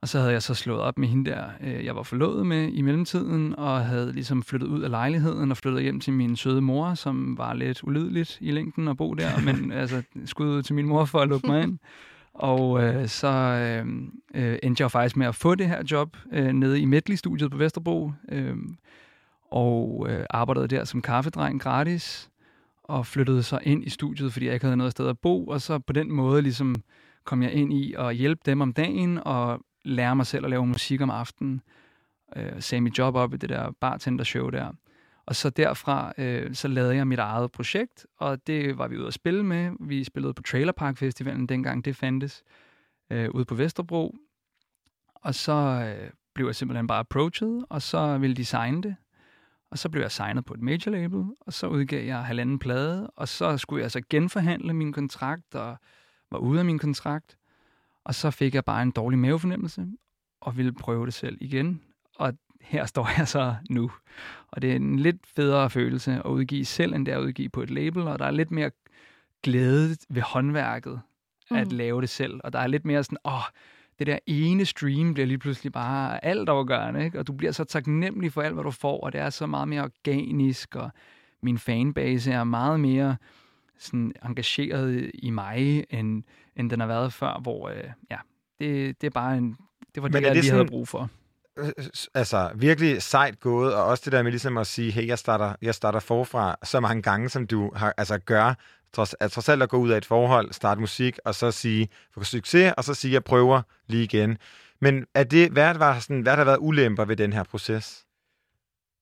og 0.02 0.08
så 0.08 0.18
havde 0.18 0.32
jeg 0.32 0.42
så 0.42 0.54
slået 0.54 0.80
op 0.80 0.98
med 0.98 1.08
hende 1.08 1.30
der, 1.30 1.44
øh, 1.60 1.84
jeg 1.84 1.96
var 1.96 2.02
forlovet 2.02 2.46
med 2.46 2.68
i 2.72 2.82
mellemtiden, 2.82 3.54
og 3.58 3.84
havde 3.84 4.12
ligesom 4.12 4.42
flyttet 4.42 4.68
ud 4.68 4.82
af 4.82 4.90
lejligheden 4.90 5.50
og 5.50 5.56
flyttet 5.56 5.82
hjem 5.82 6.00
til 6.00 6.12
min 6.12 6.36
søde 6.36 6.60
mor, 6.60 6.94
som 6.94 7.38
var 7.38 7.54
lidt 7.54 7.84
ulydeligt 7.84 8.38
i 8.40 8.50
længden 8.50 8.88
at 8.88 8.96
bo 8.96 9.14
der, 9.14 9.40
men 9.52 9.72
altså 9.72 10.02
skud 10.24 10.46
ud 10.46 10.62
til 10.62 10.74
min 10.74 10.86
mor 10.86 11.04
for 11.04 11.18
at 11.18 11.28
lukke 11.28 11.46
mig 11.46 11.62
ind. 11.62 11.78
Og 12.34 12.82
øh, 12.82 13.08
så 13.08 13.28
øh, 13.28 13.86
øh, 14.34 14.58
endte 14.62 14.82
jeg 14.82 14.90
faktisk 14.90 15.16
med 15.16 15.26
at 15.26 15.34
få 15.34 15.54
det 15.54 15.68
her 15.68 15.82
job 15.90 16.16
øh, 16.32 16.52
nede 16.52 16.80
i 16.80 16.84
Medley-studiet 16.84 17.50
på 17.50 17.56
Vesterbro, 17.56 18.12
øh, 18.28 18.56
og 19.50 20.06
øh, 20.10 20.26
arbejdede 20.30 20.68
der 20.68 20.84
som 20.84 21.02
kaffedreng 21.02 21.60
gratis, 21.60 22.30
og 22.84 23.06
flyttede 23.06 23.42
så 23.42 23.58
ind 23.62 23.84
i 23.84 23.90
studiet, 23.90 24.32
fordi 24.32 24.46
jeg 24.46 24.54
ikke 24.54 24.66
havde 24.66 24.76
noget 24.76 24.92
sted 24.92 25.08
at 25.08 25.18
bo, 25.18 25.46
og 25.46 25.60
så 25.60 25.78
på 25.78 25.92
den 25.92 26.12
måde 26.12 26.42
ligesom 26.42 26.74
kom 27.24 27.42
jeg 27.42 27.52
ind 27.52 27.72
i 27.72 27.94
at 27.98 28.16
hjælpe 28.16 28.42
dem 28.46 28.60
om 28.60 28.72
dagen, 28.72 29.18
og 29.24 29.60
lære 29.84 30.16
mig 30.16 30.26
selv 30.26 30.44
at 30.44 30.50
lave 30.50 30.66
musik 30.66 31.00
om 31.00 31.10
aftenen. 31.10 31.62
Øh, 32.36 32.62
sagde 32.62 32.80
mit 32.80 32.98
job 32.98 33.14
op 33.14 33.34
i 33.34 33.36
det 33.36 33.48
der 33.48 33.70
bartender-show 33.70 34.50
der. 34.50 34.72
Og 35.26 35.36
så 35.36 35.50
derfra, 35.50 36.12
øh, 36.18 36.54
så 36.54 36.68
lavede 36.68 36.96
jeg 36.96 37.06
mit 37.06 37.18
eget 37.18 37.52
projekt, 37.52 38.06
og 38.16 38.46
det 38.46 38.78
var 38.78 38.88
vi 38.88 38.98
ude 38.98 39.06
at 39.06 39.14
spille 39.14 39.44
med. 39.44 39.72
Vi 39.80 40.04
spillede 40.04 40.34
på 40.34 40.42
Trailer 40.42 40.72
Park 40.72 40.96
Festivalen, 40.96 41.46
dengang 41.46 41.84
det 41.84 41.96
fandtes, 41.96 42.42
øh, 43.10 43.30
ude 43.30 43.44
på 43.44 43.54
Vesterbro. 43.54 44.14
Og 45.14 45.34
så 45.34 45.52
øh, 45.52 46.10
blev 46.34 46.46
jeg 46.46 46.54
simpelthen 46.54 46.86
bare 46.86 46.98
approached, 46.98 47.62
og 47.70 47.82
så 47.82 48.18
ville 48.18 48.36
de 48.36 48.44
signe 48.44 48.82
det. 48.82 48.96
Og 49.70 49.78
så 49.78 49.88
blev 49.88 50.02
jeg 50.02 50.10
signet 50.10 50.44
på 50.44 50.54
et 50.54 50.60
major 50.60 50.90
label, 50.90 51.24
og 51.40 51.52
så 51.52 51.66
udgav 51.66 52.04
jeg 52.04 52.24
halvanden 52.24 52.58
plade, 52.58 53.10
og 53.16 53.28
så 53.28 53.58
skulle 53.58 53.82
jeg 53.82 53.90
så 53.90 54.00
genforhandle 54.10 54.74
min 54.74 54.92
kontrakt, 54.92 55.54
og 55.54 55.76
var 56.30 56.38
ude 56.38 56.58
af 56.58 56.64
min 56.64 56.78
kontrakt. 56.78 57.36
Og 58.04 58.14
så 58.14 58.30
fik 58.30 58.54
jeg 58.54 58.64
bare 58.64 58.82
en 58.82 58.90
dårlig 58.90 59.18
mavefornemmelse, 59.18 59.86
og 60.40 60.56
ville 60.56 60.72
prøve 60.72 61.06
det 61.06 61.14
selv 61.14 61.38
igen. 61.40 61.80
Og 62.16 62.32
her 62.60 62.86
står 62.86 63.08
jeg 63.18 63.28
så 63.28 63.54
nu. 63.70 63.90
Og 64.48 64.62
det 64.62 64.72
er 64.72 64.76
en 64.76 64.98
lidt 64.98 65.16
federe 65.26 65.70
følelse 65.70 66.12
at 66.12 66.30
udgive 66.30 66.64
selv, 66.64 66.94
end 66.94 67.06
det 67.06 67.14
er 67.14 67.18
at 67.18 67.22
udgive 67.22 67.48
på 67.48 67.62
et 67.62 67.70
label, 67.70 68.02
og 68.08 68.18
der 68.18 68.24
er 68.24 68.30
lidt 68.30 68.50
mere 68.50 68.70
glæde 69.42 69.96
ved 70.08 70.22
håndværket 70.22 71.00
at 71.50 71.66
Mhm. 71.68 71.76
lave 71.76 72.00
det 72.00 72.08
selv. 72.08 72.40
Og 72.44 72.52
der 72.52 72.58
er 72.58 72.66
lidt 72.66 72.84
mere 72.84 73.04
sådan, 73.04 73.18
åh, 73.24 73.32
det 73.98 74.06
der 74.06 74.18
ene 74.26 74.64
stream 74.64 75.14
bliver 75.14 75.26
lige 75.26 75.38
pludselig 75.38 75.72
bare 75.72 76.24
alt 76.24 76.48
overgørende, 76.48 77.04
ikke? 77.04 77.18
og 77.18 77.26
du 77.26 77.32
bliver 77.32 77.52
så 77.52 77.64
taknemmelig 77.64 78.32
for 78.32 78.42
alt, 78.42 78.54
hvad 78.54 78.64
du 78.64 78.70
får, 78.70 79.00
og 79.00 79.12
det 79.12 79.20
er 79.20 79.30
så 79.30 79.46
meget 79.46 79.68
mere 79.68 79.82
organisk, 79.82 80.76
og 80.76 80.90
min 81.42 81.58
fanbase 81.58 82.32
er 82.32 82.44
meget 82.44 82.80
mere 82.80 83.16
sådan 83.82 84.12
engageret 84.24 85.10
i 85.14 85.30
mig, 85.30 85.84
end, 85.90 86.22
end 86.56 86.70
den 86.70 86.80
har 86.80 86.86
været 86.86 87.12
før, 87.12 87.40
hvor 87.42 87.68
øh, 87.68 87.84
ja, 88.10 88.16
det, 88.60 89.00
det 89.00 89.06
er 89.06 89.10
bare 89.10 89.36
en, 89.38 89.56
det 89.94 90.02
var 90.02 90.08
Men 90.08 90.12
det, 90.12 90.22
jeg 90.22 90.34
det 90.34 90.42
lige 90.44 90.50
havde 90.50 90.60
sådan- 90.60 90.70
brug 90.70 90.88
for. 90.88 91.08
Øh, 91.58 91.68
altså 92.14 92.50
virkelig 92.54 93.02
sejt 93.02 93.40
gået, 93.40 93.74
og 93.74 93.84
også 93.84 94.02
det 94.04 94.12
der 94.12 94.22
med 94.22 94.30
ligesom 94.30 94.58
at 94.58 94.66
sige, 94.66 94.90
hey, 94.92 95.06
jeg 95.06 95.18
starter, 95.18 95.54
jeg 95.62 95.74
starter 95.74 96.00
forfra 96.00 96.56
så 96.64 96.80
mange 96.80 97.02
gange, 97.02 97.28
som 97.28 97.46
du 97.46 97.72
har, 97.74 97.94
altså 97.96 98.18
gør, 98.18 98.54
trods, 98.92 99.14
at 99.20 99.30
trods 99.32 99.48
alt 99.48 99.62
at 99.62 99.68
gå 99.68 99.76
ud 99.76 99.90
af 99.90 99.96
et 99.96 100.04
forhold, 100.04 100.52
starte 100.52 100.80
musik, 100.80 101.18
og 101.24 101.34
så 101.34 101.50
sige, 101.50 101.88
få 102.14 102.24
succes, 102.24 102.72
og 102.76 102.84
så 102.84 102.94
sige, 102.94 103.12
jeg 103.12 103.24
prøver 103.24 103.62
lige 103.86 104.04
igen. 104.04 104.38
Men 104.80 105.06
er 105.14 105.24
det, 105.24 105.50
hvad, 105.50 105.74
var 105.74 105.98
sådan, 105.98 106.20
hvad 106.22 106.32
har 106.32 106.36
der 106.36 106.44
været 106.44 106.58
ulemper 106.60 107.04
ved 107.04 107.16
den 107.16 107.32
her 107.32 107.42
proces? 107.42 108.04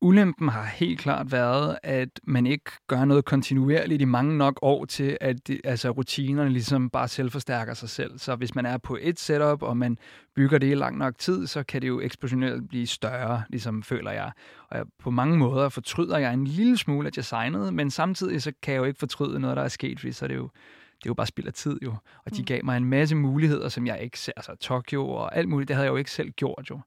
Ulempen 0.02 0.48
har 0.48 0.64
helt 0.64 1.00
klart 1.00 1.32
været, 1.32 1.78
at 1.82 2.08
man 2.24 2.46
ikke 2.46 2.70
gør 2.86 3.04
noget 3.04 3.24
kontinuerligt 3.24 4.02
i 4.02 4.04
mange 4.04 4.38
nok 4.38 4.58
år 4.62 4.84
til, 4.84 5.18
at 5.20 5.48
det, 5.48 5.60
altså, 5.64 5.90
rutinerne 5.90 6.50
ligesom 6.50 6.90
bare 6.90 7.08
selvforstærker 7.08 7.74
sig 7.74 7.88
selv. 7.88 8.18
Så 8.18 8.36
hvis 8.36 8.54
man 8.54 8.66
er 8.66 8.78
på 8.78 8.98
et 9.00 9.20
setup, 9.20 9.62
og 9.62 9.76
man 9.76 9.98
bygger 10.36 10.58
det 10.58 10.70
i 10.70 10.74
lang 10.74 10.98
nok 10.98 11.18
tid, 11.18 11.46
så 11.46 11.62
kan 11.62 11.82
det 11.82 11.88
jo 11.88 12.00
eksponentielt 12.00 12.68
blive 12.68 12.86
større, 12.86 13.42
ligesom 13.48 13.82
føler 13.82 14.10
jeg. 14.10 14.32
Og 14.70 14.76
jeg, 14.78 14.84
på 14.98 15.10
mange 15.10 15.36
måder 15.38 15.68
fortryder 15.68 16.18
jeg 16.18 16.34
en 16.34 16.46
lille 16.46 16.76
smule, 16.76 17.06
at 17.08 17.16
jeg 17.16 17.24
signede, 17.24 17.72
men 17.72 17.90
samtidig 17.90 18.42
så 18.42 18.52
kan 18.62 18.74
jeg 18.74 18.78
jo 18.80 18.84
ikke 18.84 18.98
fortryde 18.98 19.40
noget, 19.40 19.56
der 19.56 19.62
er 19.62 19.68
sket, 19.68 20.00
fordi 20.00 20.12
så 20.12 20.24
er 20.24 20.28
det 20.28 20.36
jo 20.36 20.50
det 20.98 21.06
er 21.06 21.10
jo 21.10 21.14
bare 21.14 21.26
spild 21.26 21.46
af 21.46 21.52
tid 21.52 21.78
jo. 21.82 21.94
Og 22.24 22.36
de 22.36 22.40
Mm. 22.40 22.44
gav 22.44 22.60
mig 22.64 22.76
en 22.76 22.84
masse 22.84 23.16
muligheder, 23.16 23.68
som 23.68 23.86
jeg 23.86 24.00
ikke 24.00 24.18
selv, 24.18 24.34
altså 24.36 24.54
Tokyo 24.54 25.08
og 25.10 25.36
alt 25.36 25.48
muligt, 25.48 25.68
det 25.68 25.76
havde 25.76 25.84
jeg 25.84 25.92
jo 25.92 25.96
ikke 25.96 26.10
selv 26.10 26.30
gjort 26.30 26.66
jo. 26.70 26.80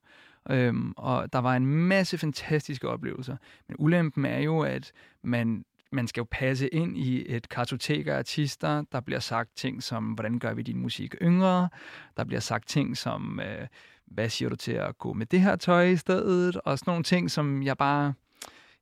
Øhm, 0.50 0.92
og 0.96 1.32
der 1.32 1.38
var 1.38 1.56
en 1.56 1.66
masse 1.66 2.18
fantastiske 2.18 2.88
oplevelser. 2.88 3.36
Men 3.68 3.76
ulempen 3.78 4.24
er 4.24 4.38
jo, 4.38 4.60
at 4.60 4.92
man, 5.22 5.64
man 5.92 6.08
skal 6.08 6.20
jo 6.20 6.26
passe 6.30 6.68
ind 6.68 6.96
i 6.96 7.36
et 7.36 7.48
kartotek 7.48 8.06
af 8.06 8.18
artister. 8.18 8.82
Der 8.92 9.00
bliver 9.00 9.20
sagt 9.20 9.56
ting 9.56 9.82
som, 9.82 10.04
hvordan 10.04 10.38
gør 10.38 10.54
vi 10.54 10.62
din 10.62 10.78
musik 10.78 11.14
yngre? 11.22 11.68
Der 12.16 12.24
bliver 12.24 12.40
sagt 12.40 12.68
ting 12.68 12.96
som, 12.96 13.40
øh, 13.40 13.66
hvad 14.06 14.28
siger 14.28 14.48
du 14.48 14.56
til 14.56 14.72
at 14.72 14.98
gå 14.98 15.12
med 15.12 15.26
det 15.26 15.40
her 15.40 15.56
tøj 15.56 15.84
i 15.84 15.96
stedet? 15.96 16.56
Og 16.56 16.78
sådan 16.78 16.90
nogle 16.90 17.04
ting, 17.04 17.30
som 17.30 17.62
jeg 17.62 17.76
bare... 17.76 18.14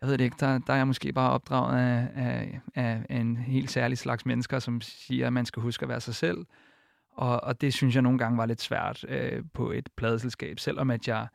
Jeg 0.00 0.08
ved 0.08 0.18
det 0.18 0.24
ikke, 0.24 0.36
der, 0.40 0.58
der 0.58 0.72
er 0.72 0.76
jeg 0.76 0.86
måske 0.86 1.12
bare 1.12 1.30
opdraget 1.30 1.78
af, 1.78 2.08
af, 2.74 3.04
af 3.08 3.20
en 3.20 3.36
helt 3.36 3.70
særlig 3.70 3.98
slags 3.98 4.26
mennesker, 4.26 4.58
som 4.58 4.80
siger, 4.80 5.26
at 5.26 5.32
man 5.32 5.46
skal 5.46 5.62
huske 5.62 5.82
at 5.82 5.88
være 5.88 6.00
sig 6.00 6.14
selv. 6.14 6.46
Og, 7.12 7.44
og 7.44 7.60
det 7.60 7.74
synes 7.74 7.94
jeg 7.94 8.02
nogle 8.02 8.18
gange 8.18 8.38
var 8.38 8.46
lidt 8.46 8.60
svært 8.60 9.04
øh, 9.08 9.42
på 9.54 9.70
et 9.70 9.88
pladeselskab, 9.96 10.58
selvom 10.58 10.90
at 10.90 11.08
jeg 11.08 11.26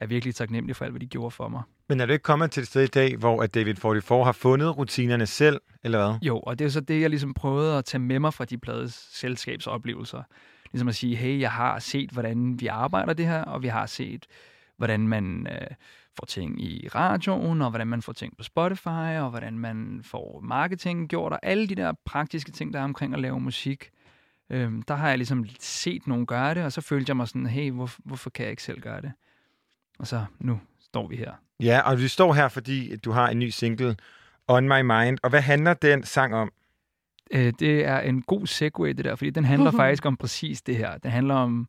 er 0.00 0.06
virkelig 0.06 0.34
taknemmelig 0.34 0.76
for 0.76 0.84
alt, 0.84 0.92
hvad 0.92 1.00
de 1.00 1.06
gjorde 1.06 1.30
for 1.30 1.48
mig. 1.48 1.62
Men 1.88 2.00
er 2.00 2.06
du 2.06 2.12
ikke 2.12 2.22
kommet 2.22 2.50
til 2.50 2.60
et 2.60 2.66
sted 2.66 2.82
i 2.82 2.86
dag, 2.86 3.16
hvor 3.16 3.42
at 3.42 3.54
David 3.54 3.74
44 3.74 4.24
har 4.24 4.32
fundet 4.32 4.78
rutinerne 4.78 5.26
selv, 5.26 5.60
eller 5.84 6.06
hvad? 6.06 6.18
Jo, 6.22 6.38
og 6.38 6.58
det 6.58 6.64
er 6.64 6.68
så 6.68 6.80
det, 6.80 7.00
jeg 7.00 7.10
ligesom 7.10 7.34
prøvede 7.34 7.78
at 7.78 7.84
tage 7.84 8.00
med 8.00 8.18
mig 8.18 8.34
fra 8.34 8.44
de 8.44 8.58
plades 8.58 9.08
selskabsoplevelser. 9.12 10.22
ligesom 10.72 10.88
at 10.88 10.94
sige, 10.94 11.16
hey, 11.16 11.40
jeg 11.40 11.52
har 11.52 11.78
set, 11.78 12.10
hvordan 12.10 12.60
vi 12.60 12.66
arbejder 12.66 13.12
det 13.12 13.26
her, 13.26 13.42
og 13.42 13.62
vi 13.62 13.68
har 13.68 13.86
set, 13.86 14.26
hvordan 14.76 15.08
man 15.08 15.46
øh, 15.50 15.66
får 16.18 16.26
ting 16.26 16.62
i 16.62 16.88
radioen, 16.94 17.62
og 17.62 17.70
hvordan 17.70 17.86
man 17.86 18.02
får 18.02 18.12
ting 18.12 18.36
på 18.36 18.44
Spotify, 18.44 19.18
og 19.18 19.30
hvordan 19.30 19.58
man 19.58 20.00
får 20.04 20.40
marketing 20.42 21.08
gjort, 21.08 21.32
og 21.32 21.38
alle 21.42 21.66
de 21.66 21.74
der 21.74 21.92
praktiske 22.04 22.52
ting, 22.52 22.72
der 22.72 22.80
er 22.80 22.84
omkring 22.84 23.14
at 23.14 23.20
lave 23.20 23.40
musik. 23.40 23.90
Øh, 24.50 24.72
der 24.88 24.94
har 24.94 25.08
jeg 25.08 25.18
ligesom 25.18 25.46
set 25.60 26.06
nogen 26.06 26.26
gøre 26.26 26.54
det, 26.54 26.64
og 26.64 26.72
så 26.72 26.80
følte 26.80 27.10
jeg 27.10 27.16
mig 27.16 27.28
sådan, 27.28 27.46
hey, 27.46 27.70
hvor, 27.70 27.90
hvorfor 28.04 28.30
kan 28.30 28.42
jeg 28.42 28.50
ikke 28.50 28.62
selv 28.62 28.80
gøre 28.80 29.00
det? 29.00 29.12
Og 30.00 30.06
så 30.06 30.24
nu 30.38 30.60
står 30.80 31.08
vi 31.08 31.16
her. 31.16 31.32
Ja, 31.60 31.80
og 31.80 31.98
vi 31.98 32.08
står 32.08 32.32
her, 32.32 32.48
fordi 32.48 32.96
du 32.96 33.10
har 33.10 33.28
en 33.28 33.38
ny 33.38 33.48
single, 33.48 33.96
On 34.48 34.68
My 34.68 34.80
Mind. 34.80 35.18
Og 35.22 35.30
hvad 35.30 35.40
handler 35.40 35.74
den 35.74 36.02
sang 36.02 36.34
om? 36.34 36.52
Øh, 37.30 37.52
det 37.58 37.84
er 37.84 38.00
en 38.00 38.22
god 38.22 38.46
segue, 38.46 38.92
det 38.92 39.04
der, 39.04 39.14
fordi 39.16 39.30
den 39.30 39.44
handler 39.44 39.70
faktisk 39.82 40.06
om 40.06 40.16
præcis 40.16 40.62
det 40.62 40.76
her. 40.76 40.98
Den 40.98 41.10
handler 41.10 41.34
om, 41.34 41.68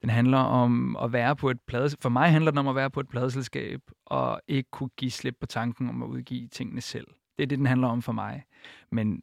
den 0.00 0.10
handler 0.10 0.38
om 0.38 0.96
at 0.96 1.12
være 1.12 1.36
på 1.36 1.50
et 1.50 1.60
plade... 1.66 1.90
For 2.00 2.08
mig 2.08 2.30
handler 2.30 2.50
den 2.50 2.58
om 2.58 2.68
at 2.68 2.74
være 2.74 2.90
på 2.90 3.00
et 3.00 3.08
pladeselskab 3.08 3.80
og 4.06 4.40
ikke 4.48 4.70
kunne 4.70 4.90
give 4.96 5.10
slip 5.10 5.34
på 5.40 5.46
tanken 5.46 5.88
om 5.88 6.02
at 6.02 6.06
udgive 6.06 6.48
tingene 6.48 6.80
selv. 6.80 7.06
Det 7.36 7.42
er 7.42 7.46
det, 7.46 7.58
den 7.58 7.66
handler 7.66 7.88
om 7.88 8.02
for 8.02 8.12
mig. 8.12 8.44
Men 8.92 9.22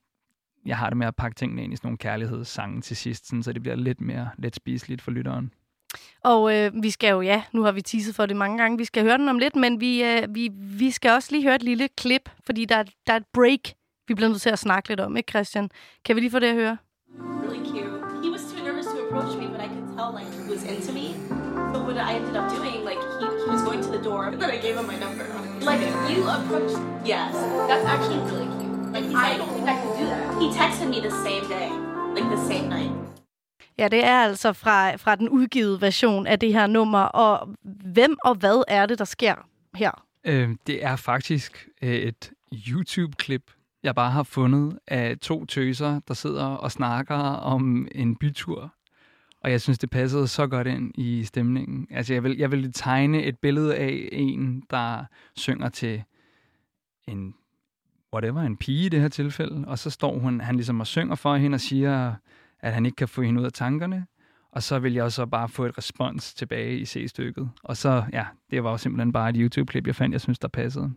jeg 0.66 0.78
har 0.78 0.90
det 0.90 0.98
med 0.98 1.08
at 1.08 1.16
pakke 1.16 1.36
tingene 1.36 1.64
ind 1.64 1.74
i 1.74 1.76
sådan 1.76 1.88
nogle 1.88 1.98
kærlighedssange 1.98 2.82
til 2.82 2.98
sidst, 2.98 3.28
sådan, 3.28 3.44
så 3.44 3.54
det 3.54 3.62
bliver 3.62 3.76
lidt 3.76 4.02
mere 4.02 4.30
let 4.38 4.56
spiseligt 4.56 5.02
for 5.02 5.12
lytteren. 5.12 5.54
Og 6.24 6.56
øh, 6.56 6.72
vi 6.84 6.90
skal 6.90 7.10
jo, 7.10 7.22
ja, 7.22 7.44
nu 7.52 7.64
har 7.64 7.72
vi 7.72 7.82
teaset 7.82 8.16
for 8.16 8.26
det 8.26 8.36
mange 8.36 8.58
gange, 8.58 8.78
vi 8.78 8.86
skal 8.86 9.04
høre 9.04 9.18
den 9.18 9.30
om 9.30 9.40
lidt, 9.40 9.56
men 9.56 9.80
vi, 9.80 10.04
øh, 10.04 10.36
vi, 10.36 10.50
vi 10.54 10.92
skal 10.92 11.12
også 11.12 11.30
lige 11.32 11.44
høre 11.44 11.56
et 11.56 11.64
lille 11.64 11.88
klip, 11.98 12.30
fordi 12.46 12.66
der, 12.66 12.84
der 13.08 13.14
er 13.14 13.18
et 13.18 13.26
break, 13.34 13.60
vi 14.08 14.14
bliver 14.14 14.30
nødt 14.30 14.42
til 14.42 14.50
at 14.50 14.60
snakke 14.60 14.90
lidt 14.90 15.00
om, 15.00 15.18
ikke 15.18 15.32
Christian? 15.32 15.70
Kan 16.06 16.16
vi 16.16 16.22
lige 16.22 16.32
få 16.32 16.40
det 16.40 16.48
at 16.48 16.56
høre? 16.56 16.78
Really 17.20 17.66
cute. 17.66 18.24
He 18.24 18.30
was 18.36 18.42
too 18.52 18.64
nervous 18.66 18.86
to 18.86 18.98
approach 19.06 19.38
me, 19.38 19.46
but 19.54 19.60
I 19.66 19.68
could 19.74 19.88
tell 19.98 20.10
like 20.20 20.30
he 20.40 20.52
was 20.54 20.64
into 20.74 20.92
me. 21.00 21.08
So 21.74 21.78
what 21.88 21.98
I 21.98 22.12
ended 22.18 22.36
up 22.40 22.48
doing, 22.58 22.80
like 22.90 23.02
he, 23.20 23.26
he 23.46 23.50
was 23.56 23.64
going 23.68 23.82
to 23.88 23.92
the 23.98 24.04
door, 24.10 24.24
then 24.40 24.50
I 24.56 24.60
gave 24.66 24.76
him 24.80 24.88
my 24.94 24.98
number. 25.06 25.26
Like 25.70 25.82
you 26.10 26.20
approached. 26.38 26.80
Yes, 27.14 27.34
that's 27.70 27.86
actually 27.94 28.22
really 28.30 28.50
cute. 28.58 28.76
Like 28.96 29.06
he's 29.10 29.16
I 29.16 29.30
like, 29.30 29.38
don't 29.42 29.54
think 29.56 29.68
I 29.74 29.76
can 29.82 29.92
do 30.00 30.06
that. 30.12 30.22
He 30.42 30.48
texted 30.60 30.88
me 30.94 31.00
the 31.10 31.16
same 31.26 31.44
day, 31.56 31.70
like 32.18 32.28
the 32.36 32.42
same 32.52 32.70
night. 32.70 32.94
Ja, 33.78 33.88
det 33.88 34.06
er 34.06 34.20
altså 34.20 34.54
fra, 34.54 34.96
fra 34.96 35.16
den 35.16 35.30
udgivet 35.30 35.82
version 35.82 36.28
af 36.28 36.40
det 36.40 36.54
her 36.54 36.68
nummer. 36.68 37.00
Og 37.00 37.56
hvem 37.64 38.18
og 38.24 38.36
hvad 38.36 38.64
er 38.68 38.86
det, 38.86 39.00
der 39.00 39.06
sker 39.06 39.36
her? 39.76 40.06
Øh, 40.24 40.50
det 40.68 40.86
er 40.86 40.96
faktisk 40.96 41.68
øh, 41.82 41.94
et 41.94 42.32
YouTube-klip, 42.54 43.52
jeg 43.84 43.96
bare 43.96 44.12
har 44.12 44.24
fundet 44.24 44.80
af 44.88 45.18
to 45.18 45.46
tøser, 45.46 46.00
der 46.08 46.14
sidder 46.14 46.46
og 46.46 46.72
snakker 46.72 47.16
om 47.16 47.88
en 47.92 48.16
bytur. 48.16 48.74
Og 49.44 49.52
jeg 49.52 49.62
synes, 49.62 49.78
det 49.78 49.90
passede 49.90 50.28
så 50.28 50.48
godt 50.48 50.68
ind 50.68 50.92
i 50.96 51.24
stemningen. 51.24 51.88
Altså, 51.92 52.14
jeg 52.14 52.24
vil, 52.24 52.38
jeg 52.38 52.52
vil 52.52 52.74
tegne 52.74 53.24
et 53.24 53.40
billede 53.40 53.76
af 53.76 54.10
en, 54.12 54.64
der 54.70 55.06
synger 55.36 55.70
til 55.70 56.04
en, 57.08 57.36
whatever, 58.14 58.42
en 58.42 58.58
pige 58.58 58.86
i 58.86 58.90
det 58.90 59.02
her 59.02 59.08
tilfælde. 59.08 59.68
Og 59.68 59.80
så 59.80 59.90
står 59.90 60.20
hun, 60.20 60.42
han 60.42 60.56
ligesom 60.56 60.80
og 60.80 60.88
synger 60.88 61.16
for 61.16 61.36
hende 61.36 61.56
og 61.56 61.62
siger, 61.62 62.14
at 62.64 62.74
han 62.74 62.86
ikke 62.86 62.96
kan 62.96 63.08
få 63.08 63.22
hende 63.22 63.42
ud 63.42 63.46
af 63.46 63.54
tankerne. 63.54 64.06
Og 64.52 64.64
så 64.64 64.80
vil 64.80 64.94
jeg 64.94 65.12
så 65.12 65.26
bare 65.26 65.50
få 65.50 65.66
et 65.66 65.78
respons 65.78 66.34
tilbage 66.34 66.78
i 66.78 66.86
C-stykket. 66.86 67.50
Og 67.64 67.78
så, 67.78 68.04
ja, 68.14 68.26
det 68.52 68.64
var 68.64 68.72
jo 68.72 68.78
simpelthen 68.78 69.14
bare 69.14 69.30
et 69.30 69.36
YouTube-klip, 69.36 69.88
jeg 69.88 69.96
fandt, 69.96 70.14
jeg 70.14 70.22
synes, 70.22 70.40
der 70.40 70.48
passede. 70.48 70.92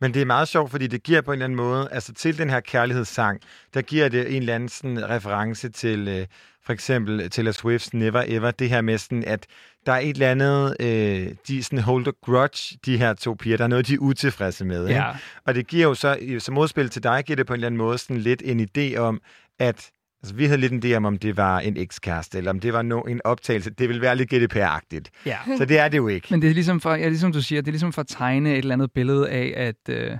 Men 0.00 0.14
det 0.14 0.22
er 0.22 0.26
meget 0.26 0.48
sjovt, 0.48 0.70
fordi 0.70 0.86
det 0.86 1.02
giver 1.02 1.20
på 1.20 1.32
en 1.32 1.34
eller 1.34 1.44
anden 1.44 1.56
måde, 1.56 1.88
altså 1.90 2.12
til 2.12 2.38
den 2.38 2.50
her 2.50 2.60
kærlighedssang, 2.60 3.40
der 3.74 3.82
giver 3.82 4.08
det 4.08 4.36
en 4.36 4.42
eller 4.42 4.54
anden 4.54 4.68
sådan, 4.68 5.08
reference 5.08 5.68
til 5.68 6.08
øh, 6.08 6.26
for 6.64 6.72
eksempel 6.72 7.30
Taylor 7.30 7.52
Swift's 7.52 7.90
Never 7.92 8.24
Ever, 8.26 8.50
det 8.50 8.68
her 8.68 8.80
med 8.80 8.98
sådan, 8.98 9.24
at 9.24 9.46
der 9.86 9.92
er 9.92 9.98
et 9.98 10.08
eller 10.08 10.30
andet, 10.30 10.76
øh, 10.80 11.34
de 11.48 11.62
sådan 11.62 11.78
hold 11.78 12.06
a 12.06 12.10
grudge, 12.22 12.78
de 12.84 12.98
her 12.98 13.14
to 13.14 13.34
piger, 13.34 13.56
der 13.56 13.64
er 13.64 13.68
noget, 13.68 13.86
de 13.86 13.94
er 13.94 13.98
utilfredse 13.98 14.64
med. 14.64 14.88
Ja. 14.88 15.08
Ikke? 15.08 15.20
Og 15.46 15.54
det 15.54 15.66
giver 15.66 15.88
jo 15.88 15.94
så, 15.94 16.36
som 16.38 16.54
modspil 16.54 16.88
til 16.88 17.02
dig, 17.02 17.24
giver 17.24 17.36
det 17.36 17.46
på 17.46 17.52
en 17.52 17.56
eller 17.56 17.66
anden 17.66 17.78
måde 17.78 17.98
sådan 17.98 18.16
lidt 18.16 18.42
en 18.44 18.68
idé 18.68 18.96
om, 18.96 19.20
at 19.58 19.90
Altså, 20.22 20.34
vi 20.34 20.44
havde 20.44 20.60
lidt 20.60 20.72
en 20.72 20.82
idé 20.84 20.94
om, 20.96 21.04
om 21.04 21.18
det 21.18 21.36
var 21.36 21.60
en 21.60 21.76
ekskæreste, 21.76 22.38
eller 22.38 22.50
om 22.50 22.60
det 22.60 22.72
var 22.72 22.82
no, 22.82 23.00
en 23.00 23.20
optagelse. 23.24 23.70
Det 23.70 23.88
vil 23.88 24.00
være 24.00 24.16
lidt 24.16 24.32
GDPR-agtigt. 24.34 25.08
Ja. 25.26 25.36
Så 25.58 25.64
det 25.64 25.78
er 25.78 25.88
det 25.88 25.98
jo 25.98 26.08
ikke. 26.08 26.26
Men 26.30 26.42
det 26.42 26.50
er 26.50 26.54
ligesom 26.54 26.80
for, 26.80 26.94
ja, 26.94 27.08
ligesom 27.08 27.32
du 27.32 27.42
siger, 27.42 27.60
det 27.62 27.68
er 27.68 27.72
ligesom 27.72 27.92
for 27.92 28.00
at 28.00 28.06
tegne 28.08 28.52
et 28.52 28.58
eller 28.58 28.72
andet 28.74 28.92
billede 28.92 29.30
af, 29.30 29.52
at 29.56 29.88
øh, 29.88 30.16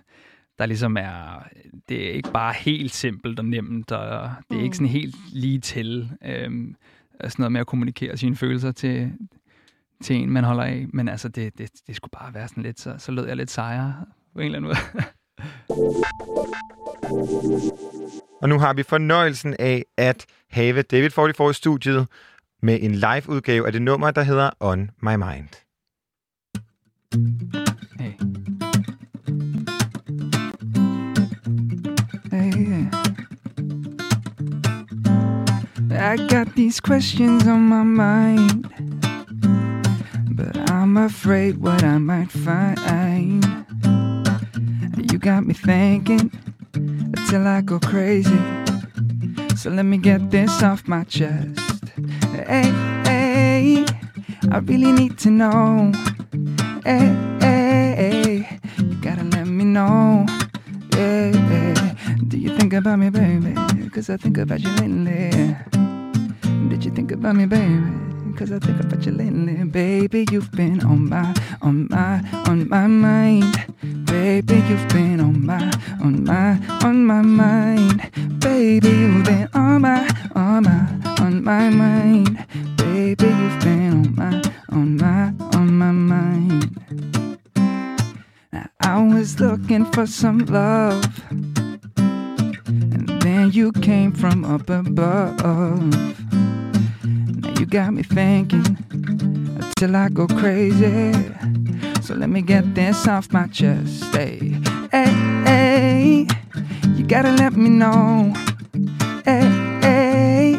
der 0.58 0.66
ligesom 0.66 0.96
er, 0.96 1.46
det 1.88 2.08
er 2.08 2.12
ikke 2.12 2.32
bare 2.32 2.54
helt 2.58 2.94
simpelt 2.94 3.38
og 3.38 3.44
nemt, 3.44 3.92
og 3.92 4.30
det 4.50 4.54
er 4.54 4.58
Mm. 4.58 4.64
ikke 4.64 4.76
sådan 4.76 4.88
helt 4.88 5.14
lige 5.32 5.58
til, 5.60 6.10
øh, 6.24 6.50
sådan 7.20 7.34
noget 7.38 7.52
med 7.52 7.60
at 7.60 7.66
kommunikere 7.66 8.16
sine 8.16 8.36
følelser 8.36 8.72
til, 8.72 9.12
til 10.02 10.16
en, 10.16 10.30
man 10.30 10.44
holder 10.44 10.62
af. 10.64 10.86
Men 10.92 11.08
altså, 11.08 11.28
det, 11.28 11.58
det, 11.58 11.70
det 11.86 11.96
skulle 11.96 12.12
bare 12.20 12.34
være 12.34 12.48
sådan 12.48 12.62
lidt, 12.62 12.80
så, 12.80 12.94
så 12.98 13.12
lød 13.12 13.26
jeg 13.26 13.36
lidt 13.36 13.50
sejre 13.50 13.94
på 14.34 14.40
en 14.40 14.54
eller 14.54 14.58
anden 14.58 14.68
måde. 14.68 14.76
Og 18.42 18.48
nu 18.48 18.58
har 18.58 18.72
vi 18.72 18.82
fornøjelsen 18.82 19.56
af 19.58 19.84
at 19.96 20.26
have 20.50 20.82
David 20.82 21.10
44 21.10 21.50
i 21.50 21.54
studiet 21.54 22.06
med 22.62 22.78
en 22.82 22.94
live-udgave 22.94 23.66
af 23.66 23.72
det 23.72 23.82
nummer, 23.82 24.10
der 24.10 24.22
hedder 24.22 24.50
On 24.60 24.90
My 25.02 25.14
Mind. 25.14 25.48
Hey. 28.00 28.12
Hey. 32.30 32.86
I 35.90 36.16
got 36.28 36.46
these 36.56 36.80
questions 36.80 37.46
on 37.46 37.60
my 37.68 37.84
mind, 37.84 38.64
but 40.36 40.70
I'm 40.70 40.96
afraid 40.96 41.56
what 41.56 41.82
I 41.82 41.98
might 41.98 42.32
find. 42.32 43.44
You 45.12 45.18
got 45.18 45.44
me 45.44 45.54
thinking 45.54 46.51
till 47.32 47.48
I 47.48 47.62
go 47.62 47.78
crazy. 47.78 48.38
So 49.56 49.70
let 49.70 49.86
me 49.86 49.96
get 49.96 50.30
this 50.30 50.62
off 50.62 50.86
my 50.86 51.02
chest. 51.04 51.58
Hey, 52.34 52.68
hey, 53.08 53.86
I 54.50 54.58
really 54.58 54.92
need 54.92 55.16
to 55.20 55.30
know. 55.30 55.92
Hey, 56.84 57.08
hey, 57.40 58.58
you 58.76 58.96
gotta 59.00 59.24
let 59.24 59.46
me 59.46 59.64
know. 59.64 60.26
Hey, 60.92 61.32
hey, 61.32 61.74
do 62.28 62.36
you 62.36 62.54
think 62.58 62.74
about 62.74 62.98
me, 62.98 63.08
baby? 63.08 63.54
Cause 63.88 64.10
I 64.10 64.18
think 64.18 64.36
about 64.36 64.60
you 64.60 64.70
lately. 64.72 65.56
Did 66.68 66.84
you 66.84 66.90
think 66.90 67.12
about 67.12 67.34
me, 67.34 67.46
baby? 67.46 67.80
Cause 68.36 68.52
I 68.52 68.58
think 68.58 68.78
about 68.78 69.06
you 69.06 69.12
lately. 69.12 69.64
Baby, 69.64 70.26
you've 70.30 70.52
been 70.52 70.84
on 70.84 71.08
my, 71.08 71.34
on 71.62 71.88
my, 71.88 72.20
on 72.46 72.68
my 72.68 72.86
mind. 72.86 73.56
Baby, 74.12 74.56
you've 74.68 74.88
been 74.88 75.20
on 75.20 75.46
my, 75.46 75.72
on 76.02 76.24
my, 76.24 76.60
on 76.84 77.06
my 77.06 77.22
mind. 77.22 78.10
Baby, 78.40 78.90
you've 78.90 79.24
been 79.24 79.48
on 79.54 79.80
my, 79.80 80.06
on 80.34 80.64
my, 80.64 80.86
on 81.18 81.42
my 81.42 81.70
mind. 81.70 82.46
Baby, 82.76 83.28
you've 83.28 83.60
been 83.60 83.92
on 83.94 84.14
my, 84.14 84.42
on 84.68 84.96
my, 84.98 85.32
on 85.56 85.78
my 85.78 85.92
mind. 85.92 86.78
Now, 88.52 88.66
I 88.82 89.02
was 89.02 89.40
looking 89.40 89.86
for 89.92 90.06
some 90.06 90.40
love. 90.40 91.02
And 91.96 93.08
then 93.22 93.50
you 93.52 93.72
came 93.72 94.12
from 94.12 94.44
up 94.44 94.68
above. 94.68 95.42
Now 97.02 97.54
you 97.58 97.64
got 97.64 97.94
me 97.94 98.02
thinking 98.02 98.76
till 99.76 99.96
I 99.96 100.10
go 100.10 100.26
crazy. 100.26 101.14
So 102.02 102.14
let 102.16 102.30
me 102.30 102.42
get 102.42 102.74
this 102.74 103.06
off 103.06 103.32
my 103.32 103.46
chest. 103.46 104.04
Hey, 104.12 104.56
hey, 104.90 105.12
hey, 105.46 106.26
you 106.96 107.06
gotta 107.06 107.30
let 107.30 107.52
me 107.52 107.68
know. 107.70 108.32
Hey, 109.24 109.46
hey, 109.80 110.56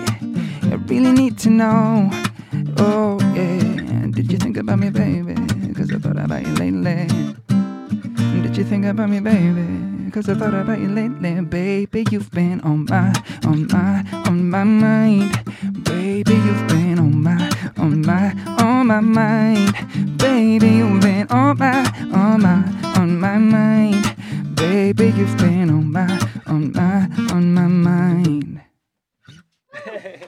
I 0.71 0.75
really 0.87 1.11
need 1.11 1.37
to 1.39 1.49
know. 1.49 2.09
Oh, 2.77 3.19
yeah. 3.35 4.07
Did 4.11 4.31
you 4.31 4.37
think 4.37 4.55
about 4.55 4.79
me, 4.79 4.89
baby? 4.89 5.35
Cause 5.73 5.91
I 5.91 5.97
thought 5.97 6.17
about 6.17 6.47
you 6.47 6.53
lately. 6.53 7.07
Did 8.41 8.55
you 8.55 8.63
think 8.63 8.85
about 8.85 9.09
me, 9.09 9.19
baby? 9.19 10.11
Cause 10.11 10.29
I 10.29 10.35
thought 10.35 10.53
about 10.53 10.79
you 10.79 10.87
lately, 10.87 11.41
baby. 11.41 12.05
You've 12.09 12.31
been 12.31 12.61
on 12.61 12.85
my, 12.85 13.11
on 13.43 13.67
my, 13.67 14.05
on 14.27 14.49
my 14.49 14.63
mind. 14.63 15.31
Baby, 15.83 16.35
you've 16.35 16.67
been 16.69 16.99
on 16.99 17.21
my, 17.21 17.49
on 17.77 18.01
my, 18.01 18.31
on 18.59 18.87
my 18.87 19.01
mind. 19.01 20.12
Baby, 20.43 20.67
you've 20.71 20.99
been 20.99 21.25
on 21.29 21.57
my, 21.57 21.85
on 22.11 22.41
my, 22.41 22.99
on 22.99 23.17
my 23.17 23.37
mind. 23.37 24.03
Baby, 24.55 25.05
you've 25.15 25.37
been 25.37 25.69
on 25.69 25.89
my, 25.89 26.19
on 26.47 26.73
my, 26.73 27.07
on 27.31 27.53
my 27.53 27.67
mind. 27.67 28.61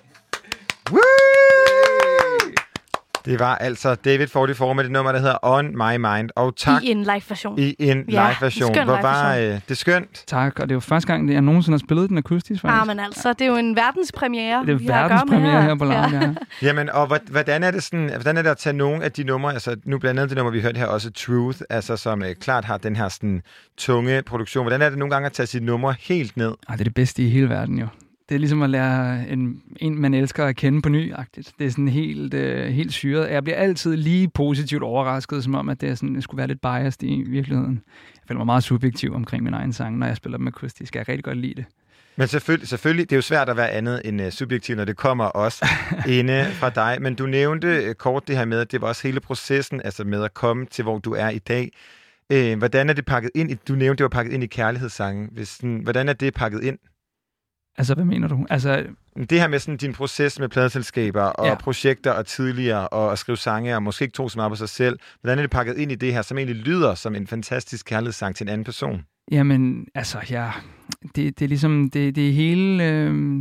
Woo! 0.90 1.45
Det 3.26 3.40
var 3.40 3.56
altså 3.56 3.96
David 3.96 4.28
44 4.28 4.76
med 4.76 4.84
det 4.84 4.92
nummer, 4.92 5.12
der 5.12 5.20
hedder 5.20 5.38
On 5.42 5.66
My 5.78 5.96
Mind. 5.98 6.30
Og 6.36 6.56
tak 6.58 6.84
I 6.84 6.92
en 6.92 6.98
live-version. 7.04 7.60
i 7.60 7.76
en 7.80 8.04
Ja, 8.10 8.28
live-version. 8.30 8.74
skøn 8.74 8.86
Hvor 8.86 9.02
var 9.02 9.36
live-version. 9.36 9.56
øh, 9.56 9.62
det 9.70 9.78
skønt? 9.78 10.24
Tak, 10.28 10.60
og 10.60 10.70
det 10.70 10.72
er 10.72 10.76
jo 10.76 10.80
første 10.80 11.08
gang, 11.14 11.34
jeg 11.34 11.42
nogensinde 11.42 11.74
har 11.76 11.80
spillet 11.88 12.10
den 12.10 12.18
akustisk, 12.18 12.62
faktisk. 12.62 12.82
Ah, 12.82 12.88
men 12.88 13.00
altså, 13.00 13.34
det 13.34 13.42
er 13.42 13.46
jo 13.46 13.56
en 13.56 13.76
verdenspremiere. 13.76 14.66
det 14.66 14.70
er 14.74 14.88
verdenspremiere 14.94 15.62
her 15.62 15.76
på 15.76 15.86
Lounge, 15.86 16.20
ja. 16.22 16.34
Jamen, 16.68 16.90
og 16.90 17.08
hvor- 17.08 17.32
hvordan 17.32 17.64
er 17.64 17.72
det 17.72 17.84
sådan, 17.84 18.10
hvordan 18.10 18.38
er 18.38 18.42
det 18.42 18.50
at 18.50 18.58
tage 18.58 18.74
nogle 18.78 19.04
af 19.04 19.12
de 19.12 19.24
numre, 19.24 19.54
altså 19.54 19.76
nu 19.86 20.00
blandt 20.00 20.20
andet 20.20 20.30
det 20.30 20.38
nummer, 20.38 20.52
vi 20.52 20.62
hørte 20.62 20.78
her, 20.78 20.86
også 20.86 21.12
Truth, 21.12 21.60
altså 21.70 21.98
som 21.98 22.24
øh, 22.24 22.36
klart 22.36 22.66
har 22.66 22.78
den 22.78 22.96
her 22.96 23.10
sådan 23.10 23.42
tunge 23.78 24.22
produktion. 24.22 24.64
Hvordan 24.64 24.82
er 24.82 24.90
det 24.90 24.98
nogle 24.98 25.12
gange 25.14 25.26
at 25.26 25.32
tage 25.34 25.48
sit 25.48 25.64
numre 25.64 25.96
helt 26.00 26.38
ned? 26.38 26.54
Ej, 26.70 26.76
det 26.76 26.80
er 26.82 26.84
det 26.84 26.94
bedste 26.94 27.24
i 27.24 27.30
hele 27.30 27.50
verden, 27.50 27.80
jo. 27.80 27.88
Det 28.30 28.36
er 28.36 28.40
ligesom 28.40 28.62
at 28.62 28.70
lære 28.70 29.30
en, 29.30 29.62
en 29.78 30.02
man 30.02 30.14
elsker 30.14 30.46
at 30.46 30.56
kende 30.56 30.82
på 30.82 30.90
ny-agtigt. 30.90 31.52
Det 31.60 31.66
er 31.68 31.72
sådan 31.72 31.88
helt, 31.88 32.34
øh, 32.34 32.66
helt 32.68 32.94
syret. 32.94 33.32
Jeg 33.32 33.44
bliver 33.44 33.58
altid 33.58 33.96
lige 33.98 34.30
positivt 34.30 34.84
overrasket, 34.84 35.44
som 35.44 35.56
om, 35.56 35.70
at 35.70 35.82
det, 35.82 35.90
er 35.90 35.96
sådan, 35.96 36.16
det 36.16 36.24
skulle 36.24 36.38
være 36.38 36.48
lidt 36.48 36.62
biased 36.62 37.04
i 37.04 37.24
virkeligheden. 37.28 37.82
Jeg 38.16 38.22
føler 38.28 38.38
mig 38.40 38.46
meget 38.46 38.64
subjektiv 38.64 39.14
omkring 39.14 39.44
min 39.44 39.54
egen 39.54 39.74
sang, 39.74 39.98
når 39.98 40.08
jeg 40.08 40.16
spiller 40.18 40.38
dem 40.38 40.48
akustisk. 40.48 40.96
Jeg 40.96 41.06
kan 41.06 41.12
rigtig 41.12 41.24
godt 41.24 41.38
lide 41.38 41.54
det. 41.56 41.66
Men 42.18 42.28
selvfølgelig, 42.28 42.68
selvfølgelig, 42.68 43.10
det 43.10 43.16
er 43.16 43.18
jo 43.18 43.22
svært 43.22 43.50
at 43.50 43.58
være 43.58 43.70
andet 43.72 44.02
end 44.06 44.22
uh, 44.22 44.30
subjektiv, 44.30 44.76
når 44.76 44.86
det 44.86 44.98
kommer 44.98 45.26
også 45.26 45.66
inde 46.20 46.46
fra 46.52 46.70
dig. 46.70 46.98
Men 47.02 47.16
du 47.16 47.26
nævnte 47.26 47.86
uh, 47.90 47.94
kort 47.94 48.28
det 48.28 48.38
her 48.38 48.46
med, 48.46 48.60
at 48.60 48.72
det 48.72 48.82
var 48.82 48.88
også 48.88 49.08
hele 49.08 49.20
processen, 49.20 49.82
altså 49.86 50.04
med 50.04 50.24
at 50.24 50.34
komme 50.34 50.66
til, 50.66 50.84
hvor 50.84 51.00
du 51.00 51.12
er 51.14 51.30
i 51.30 51.38
dag. 51.40 51.72
Uh, 52.34 52.58
hvordan 52.58 52.90
er 52.90 52.94
det 52.94 53.06
pakket 53.06 53.32
ind? 53.36 53.52
i- 53.52 53.56
Du 53.68 53.74
nævnte, 53.76 53.98
det 53.98 54.04
var 54.04 54.10
pakket 54.10 54.34
ind 54.34 54.44
i 54.44 54.48
kærlighedssangen. 54.48 55.30
Hvis, 55.32 55.48
sådan, 55.48 55.80
hvordan 55.84 56.10
er 56.10 56.14
det 56.14 56.34
pakket 56.34 56.64
ind? 56.64 56.78
Altså, 57.78 57.94
hvad 57.96 58.06
mener 58.06 58.28
du? 58.28 58.46
Altså, 58.50 58.84
Det 59.30 59.40
her 59.40 59.48
med 59.48 59.60
sådan 59.60 59.78
din 59.78 59.94
proces 59.94 60.40
med 60.40 60.50
pladeselskaber 60.50 61.22
og 61.22 61.48
Ja. 61.48 61.56
projekter 61.56 62.12
og 62.12 62.26
tidligere 62.26 62.88
og 62.88 63.12
at 63.12 63.20
skrive 63.20 63.38
sange 63.38 63.76
og 63.76 63.84
måske 63.84 64.04
ikke 64.04 64.14
tro 64.16 64.30
så 64.30 64.38
meget 64.40 64.52
på 64.52 64.56
sig 64.56 64.70
selv. 64.70 65.00
Hvordan 65.22 65.38
er 65.38 65.44
det 65.44 65.52
pakket 65.52 65.78
ind 65.78 65.92
i 65.92 65.96
det 65.96 66.14
her, 66.14 66.22
som 66.22 66.38
egentlig 66.38 66.56
lyder 66.66 66.96
som 66.96 67.16
en 67.16 67.28
fantastisk 67.28 67.86
kærlighedssang 67.86 68.36
til 68.36 68.44
en 68.44 68.50
anden 68.50 68.66
person? 68.66 69.02
Jamen, 69.32 69.88
altså, 69.96 70.18
ja, 70.30 70.52
det, 71.16 71.40
det 71.40 71.42
er 71.42 71.48
ligesom, 71.48 71.90
det, 71.90 72.16
det 72.16 72.30
er 72.30 72.34
hele, 72.34 72.84
øh, 72.90 73.38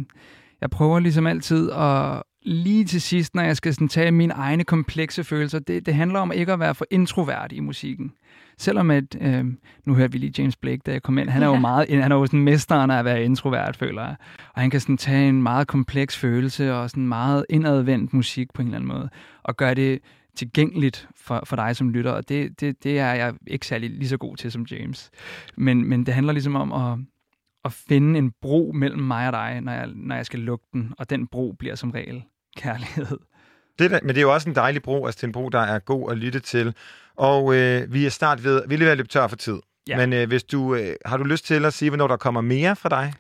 jeg 0.61 0.71
prøver 0.71 1.01
ligesom 1.01 1.27
altid 1.27 1.71
at 1.71 2.23
lige 2.43 2.85
til 2.85 3.01
sidst, 3.01 3.35
når 3.35 3.43
jeg 3.43 3.57
skal 3.57 3.75
sådan 3.75 3.89
tage 3.89 4.11
mine 4.11 4.33
egne 4.35 4.65
komplekse 4.65 5.25
følelser, 5.25 5.59
det, 5.59 5.87
det 5.87 5.95
handler 5.95 6.21
om 6.21 6.33
ikke 6.33 6.53
at 6.53 6.61
være 6.61 6.75
for 6.75 6.87
introvert 6.91 7.53
i 7.53 7.61
musikken. 7.61 8.13
Selvom 8.59 8.91
at, 8.91 9.17
øh, 9.21 9.45
nu 9.85 9.95
hørte 9.95 10.13
vi 10.13 10.19
lige 10.19 10.35
James 10.39 10.57
Blake, 10.57 10.81
da 10.87 10.93
jeg 10.93 11.03
kom 11.03 11.19
ind, 11.19 11.29
han 11.29 11.43
er 11.43 11.47
jo 11.47 11.57
meget, 11.57 12.03
han 12.03 12.13
er 12.13 12.17
jo 12.17 12.27
sådan 12.27 12.41
mesteren 12.41 12.91
af 12.91 12.99
at 12.99 13.05
være 13.05 13.25
introvert, 13.25 13.77
føler 13.77 14.03
jeg. 14.03 14.17
Og 14.55 14.61
han 14.61 14.71
kan 14.71 14.81
sådan 14.81 14.97
tage 14.97 15.29
en 15.29 15.43
meget 15.43 15.67
kompleks 15.67 16.17
følelse 16.19 16.75
og 16.75 16.91
sådan 16.91 17.09
meget 17.09 17.47
indadvendt 17.51 18.13
musik 18.13 18.53
på 18.55 18.63
en 18.63 18.69
eller 18.69 18.79
anden 18.79 18.89
måde, 18.89 19.09
og 19.43 19.57
gøre 19.57 19.75
det 19.75 19.99
tilgængeligt 20.37 21.09
for, 21.17 21.43
for 21.47 21.57
dig 21.57 21.77
som 21.77 21.91
lytter, 21.91 22.11
og 22.11 22.29
det, 22.29 22.61
det, 22.61 22.85
det 22.85 22.99
er 22.99 23.15
jeg 23.15 23.35
ikke 23.47 23.67
særlig 23.67 23.91
lige 23.91 24.09
så 24.09 24.17
god 24.17 24.37
til 24.37 24.53
som 24.53 24.67
James. 24.71 25.11
Men, 25.57 25.89
men 25.89 26.07
det 26.07 26.15
handler 26.15 26.33
ligesom 26.33 26.57
om 26.57 26.73
at, 26.73 26.99
at 27.65 27.73
finde 27.73 28.19
en 28.19 28.33
bro 28.43 28.73
mellem 28.75 29.03
mig 29.03 29.27
og 29.27 29.33
dig, 29.33 29.61
når 29.61 29.73
jeg, 29.73 29.89
når 29.95 30.17
jeg 30.17 30.27
skal 30.27 30.41
lukke 30.41 30.67
den, 30.73 30.93
og 30.99 31.11
den 31.11 31.27
bro 31.27 31.55
bliver 31.59 31.75
som 31.75 31.91
regel 31.91 32.23
kærlighed. 32.57 33.19
Det 33.79 33.91
der, 33.91 33.99
men 34.03 34.09
det 34.09 34.17
er 34.17 34.23
jo 34.23 34.35
også 34.35 34.49
en 34.49 34.55
dejlig 34.55 34.83
bro, 34.83 35.07
altså 35.07 35.19
det 35.19 35.23
er 35.23 35.29
en 35.29 35.33
bro, 35.33 35.49
der 35.49 35.61
er 35.61 35.79
god 35.79 36.11
at 36.11 36.19
lytte 36.19 36.41
til. 36.41 36.75
Og 37.17 37.57
øh, 37.57 37.93
vi 37.93 38.07
er 38.07 38.11
snart 38.11 38.45
ved, 38.45 38.63
vi 38.69 38.75
er 38.75 38.79
ved 38.79 38.89
at 38.89 38.97
løbe 38.97 39.09
tør 39.09 39.27
for 39.27 39.37
tid. 39.37 39.59
Ja. 39.89 39.97
Men 39.97 40.13
øh, 40.13 40.29
hvis 40.29 40.45
du, 40.45 40.75
øh, 40.75 40.97
har 41.05 41.17
du 41.17 41.25
lyst 41.25 41.47
til 41.47 41.65
at 41.65 41.73
sige, 41.73 41.91
hvornår 41.91 42.07
der 42.07 42.17
kommer 42.17 42.41
mere 42.41 42.77
fra 42.77 42.89
dig? 42.89 43.13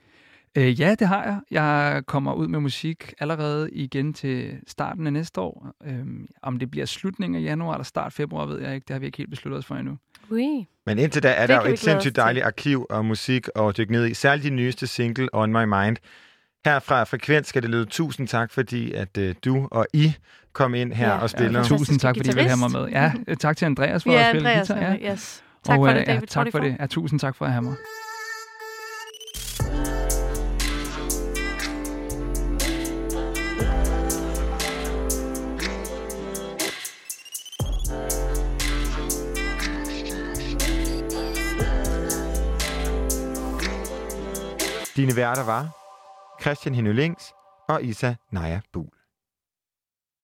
Øh, 0.56 0.80
ja, 0.80 0.94
det 0.98 1.08
har 1.08 1.24
jeg. 1.24 1.40
Jeg 1.50 2.02
kommer 2.06 2.32
ud 2.34 2.48
med 2.48 2.60
musik 2.60 3.14
allerede 3.18 3.70
igen 3.72 4.14
til 4.14 4.58
starten 4.66 5.06
af 5.06 5.12
næste 5.12 5.40
år. 5.40 5.72
Øhm, 5.86 6.26
om 6.42 6.58
det 6.58 6.70
bliver 6.70 6.86
slutningen 6.86 7.42
af 7.42 7.46
januar 7.46 7.74
eller 7.74 7.84
start 7.84 8.12
februar, 8.12 8.46
ved 8.46 8.60
jeg 8.60 8.74
ikke. 8.74 8.84
Det 8.88 8.94
har 8.94 9.00
vi 9.00 9.06
ikke 9.06 9.18
helt 9.18 9.30
besluttet 9.30 9.58
os 9.58 9.66
for 9.66 9.74
endnu. 9.74 9.98
Ui. 10.30 10.66
Men 10.86 10.98
indtil 10.98 11.22
da 11.22 11.32
er 11.32 11.40
Det 11.40 11.48
der 11.48 11.66
jo 11.66 11.72
et 11.72 11.78
sindssygt 11.78 12.16
dejligt 12.16 12.44
arkiv 12.46 12.86
og 12.90 13.04
musik 13.04 13.48
at 13.56 13.76
dykke 13.76 13.92
ned 13.92 14.06
i. 14.06 14.14
Særligt 14.14 14.44
din 14.44 14.56
nyeste 14.56 14.86
single, 14.86 15.28
On 15.32 15.52
My 15.52 15.64
Mind. 15.64 15.96
Her 16.64 16.78
fra 16.78 17.04
Frekvens 17.04 17.46
skal 17.46 17.62
det 17.62 17.70
lyde 17.70 17.84
tusind 17.84 18.28
tak, 18.28 18.50
fordi 18.50 18.92
at 18.92 19.18
øh, 19.18 19.34
du 19.44 19.68
og 19.70 19.86
I 19.92 20.14
kom 20.54 20.74
ind 20.74 20.92
her 20.92 21.08
Ja, 21.08 21.18
og 21.18 21.30
spiller. 21.30 21.60
ja, 21.60 21.64
tusind 21.66 22.00
tak, 22.00 22.16
fordi 22.16 22.30
I 22.30 22.34
vil 22.34 22.44
have 22.44 22.56
mig 22.58 22.70
med. 22.70 22.88
Ja, 22.88 23.12
øh, 23.28 23.36
tak 23.36 23.56
til 23.56 23.64
Andreas 23.64 24.02
for 24.02 24.10
Ja, 24.12 24.18
at 24.20 24.26
spille 24.30 24.48
Andreas. 24.50 24.68
guitar. 24.68 24.82
Ja. 25.04 25.12
Yes. 25.12 25.42
Tak 25.64 25.78
og, 25.78 25.86
for 25.86 25.92
øh, 25.92 25.98
det, 25.98 26.06
David. 26.06 26.20
ja, 26.20 26.26
tak 26.26 26.46
for 26.46 26.58
44. 26.58 26.72
det. 26.72 26.76
Ja, 26.80 26.86
tusind 26.86 27.20
tak 27.20 27.36
for 27.36 27.44
at 27.44 27.52
have 27.52 27.62
mig. 27.62 27.74
Dine 44.96 45.16
værter 45.16 45.44
var 45.44 45.68
Christian 46.40 46.74
Henølings 46.74 47.32
og 47.68 47.84
Isa 47.84 48.14
Naja 48.30 48.60
Buhl. 48.72 48.93